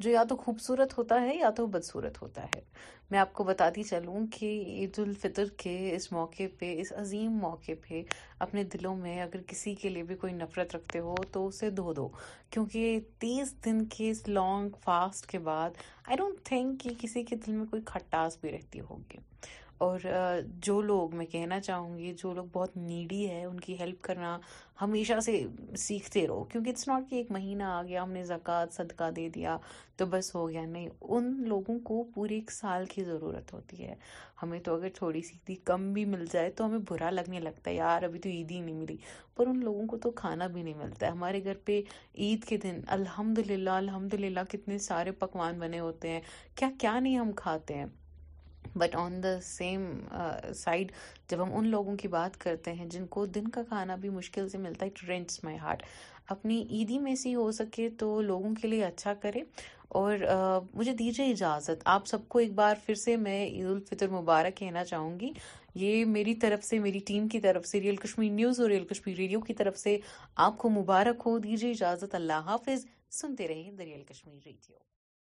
جو 0.03 0.09
یا 0.09 0.23
تو 0.29 0.35
خوبصورت 0.37 0.97
ہوتا 0.97 1.19
ہے 1.21 1.35
یا 1.35 1.49
تو 1.57 1.65
بدصورت 1.75 2.21
ہوتا 2.21 2.43
ہے 2.55 2.61
میں 3.11 3.19
آپ 3.19 3.31
کو 3.33 3.43
بتاتی 3.43 3.83
چلوں 3.91 4.25
کہ 4.39 4.45
عید 4.75 4.99
الفطر 4.99 5.45
کے 5.63 5.75
اس 5.95 6.11
موقع 6.11 6.47
پہ 6.59 6.73
اس 6.81 6.91
عظیم 7.01 7.37
موقع 7.41 7.71
پہ 7.87 8.01
اپنے 8.47 8.63
دلوں 8.73 8.95
میں 9.05 9.19
اگر 9.21 9.41
کسی 9.47 9.73
کے 9.81 9.89
لیے 9.89 10.03
بھی 10.11 10.15
کوئی 10.25 10.33
نفرت 10.41 10.75
رکھتے 10.75 10.99
ہو 11.07 11.15
تو 11.33 11.45
اسے 11.47 11.69
دھو 11.79 11.93
دو 12.01 12.09
کیونکہ 12.51 12.99
تیس 13.19 13.53
دن 13.65 13.83
کے 13.97 14.09
اس 14.11 14.27
لانگ 14.27 14.75
فاسٹ 14.83 15.25
کے 15.31 15.39
بعد 15.47 15.79
آئی 16.07 16.17
ڈونٹ 16.17 16.43
تھنک 16.49 16.79
کہ 16.83 16.89
کسی 17.01 17.23
کے 17.31 17.35
دل 17.45 17.53
میں 17.61 17.65
کوئی 17.71 17.81
کھٹاس 17.93 18.37
بھی 18.41 18.51
رہتی 18.57 18.79
ہوگی 18.89 19.27
اور 19.85 19.99
جو 20.65 20.79
لوگ 20.81 21.13
میں 21.15 21.25
کہنا 21.31 21.59
چاہوں 21.61 21.97
گی 21.97 22.11
جو 22.21 22.31
لوگ 22.33 22.45
بہت 22.53 22.75
نیڈی 22.77 23.29
ہے 23.29 23.43
ان 23.43 23.59
کی 23.59 23.77
ہیلپ 23.79 24.01
کرنا 24.03 24.37
ہمیشہ 24.81 25.19
سے 25.25 25.39
سیکھتے 25.83 26.25
رہو 26.27 26.43
کیونکہ 26.51 26.69
اٹس 26.69 26.87
ناٹ 26.87 27.03
کہ 27.09 27.15
ایک 27.15 27.31
مہینہ 27.31 27.63
آ 27.75 27.81
گیا 27.87 28.01
ہم 28.03 28.11
نے 28.11 28.23
زکوٰۃ 28.31 28.73
صدقہ 28.77 29.09
دے 29.15 29.27
دیا 29.35 29.55
تو 29.97 30.05
بس 30.11 30.33
ہو 30.35 30.47
گیا 30.49 30.63
نہیں 30.65 30.89
ان 31.01 31.31
لوگوں 31.49 31.77
کو 31.89 32.03
پورے 32.15 32.33
ایک 32.35 32.51
سال 32.51 32.85
کی 32.93 33.03
ضرورت 33.03 33.53
ہوتی 33.53 33.83
ہے 33.83 33.95
ہمیں 34.41 34.59
تو 34.63 34.75
اگر 34.75 34.89
تھوڑی 34.95 35.21
سی 35.29 35.55
کم 35.71 35.91
بھی 35.93 36.03
مل 36.15 36.25
جائے 36.33 36.49
تو 36.57 36.65
ہمیں 36.65 36.79
برا 36.89 37.09
لگنے 37.09 37.39
لگتا 37.39 37.69
ہے 37.71 37.75
یار 37.75 38.03
ابھی 38.09 38.19
تو 38.23 38.29
عید 38.29 38.51
ہی 38.51 38.59
نہیں 38.59 38.75
ملی 38.81 38.97
پر 39.35 39.47
ان 39.47 39.63
لوگوں 39.63 39.85
کو 39.91 39.97
تو 40.07 40.11
کھانا 40.23 40.47
بھی 40.57 40.63
نہیں 40.63 40.75
ملتا 40.83 41.05
ہے 41.05 41.11
ہمارے 41.11 41.43
گھر 41.43 41.57
پہ 41.65 41.81
عید 42.17 42.43
کے 42.49 42.57
دن 42.65 42.79
الحمد 42.97 43.39
للہ 43.51 43.79
الحمد 43.85 44.13
للہ 44.25 44.43
کتنے 44.49 44.77
سارے 44.91 45.11
پکوان 45.23 45.59
بنے 45.59 45.79
ہوتے 45.79 46.09
ہیں 46.13 46.21
کیا 46.55 46.69
کیا 46.79 46.99
نہیں 46.99 47.17
ہم 47.19 47.31
کھاتے 47.43 47.77
ہیں 47.77 47.85
but 48.77 48.95
on 48.95 49.21
the 49.23 49.37
same 49.43 49.83
side 50.55 50.91
جب 51.29 51.43
ہم 51.43 51.55
ان 51.57 51.67
لوگوں 51.67 51.95
کی 51.97 52.07
بات 52.07 52.37
کرتے 52.41 52.73
ہیں 52.73 52.85
جن 52.89 53.05
کو 53.15 53.25
دن 53.25 53.47
کا 53.51 53.61
کھانا 53.67 53.95
بھی 54.01 54.09
مشکل 54.09 54.49
سے 54.49 54.57
ملتا 54.57 54.85
ہے 54.85 55.19
مائی 55.43 55.57
ہارٹ 55.57 55.83
اپنی 56.33 56.61
عیدی 56.69 56.97
میں 56.99 57.13
سے 57.15 57.33
ہو 57.35 57.51
سکے 57.51 57.89
تو 57.99 58.19
لوگوں 58.21 58.53
کے 58.61 58.67
لیے 58.67 58.83
اچھا 58.85 59.13
کرے 59.21 59.41
اور 60.01 60.15
مجھے 60.73 60.93
دیجیے 60.95 61.31
اجازت 61.31 61.81
آپ 61.93 62.07
سب 62.07 62.27
کو 62.29 62.39
ایک 62.39 62.53
بار 62.55 62.75
پھر 62.85 62.95
سے 63.03 63.15
میں 63.17 63.39
عید 63.45 63.65
الفطر 63.65 64.09
مبارک 64.09 64.57
کہنا 64.57 64.83
چاہوں 64.85 65.19
گی 65.19 65.31
یہ 65.85 66.03
میری 66.05 66.35
طرف 66.43 66.63
سے 66.65 66.79
میری 66.79 66.99
ٹیم 67.07 67.27
کی 67.29 67.39
طرف 67.39 67.65
سے 67.67 67.81
ریئل 67.81 67.95
کشمیر 68.05 68.31
نیوز 68.33 68.59
اور 68.61 68.69
ریئل 68.69 68.85
کشمیر 68.93 69.15
ریڈیو 69.17 69.39
کی 69.47 69.53
طرف 69.63 69.77
سے 69.79 69.97
آپ 70.45 70.57
کو 70.57 70.69
مبارک 70.79 71.23
ہو 71.25 71.37
دیجیے 71.39 71.71
اجازت 71.71 72.15
اللہ 72.15 72.47
حافظ 72.51 72.85
سنتے 73.21 73.47
رہیں 73.47 73.71
دا 73.71 73.85
ریئل 73.85 74.03
کشمیر 74.09 74.39
ریڈیو 74.45 74.98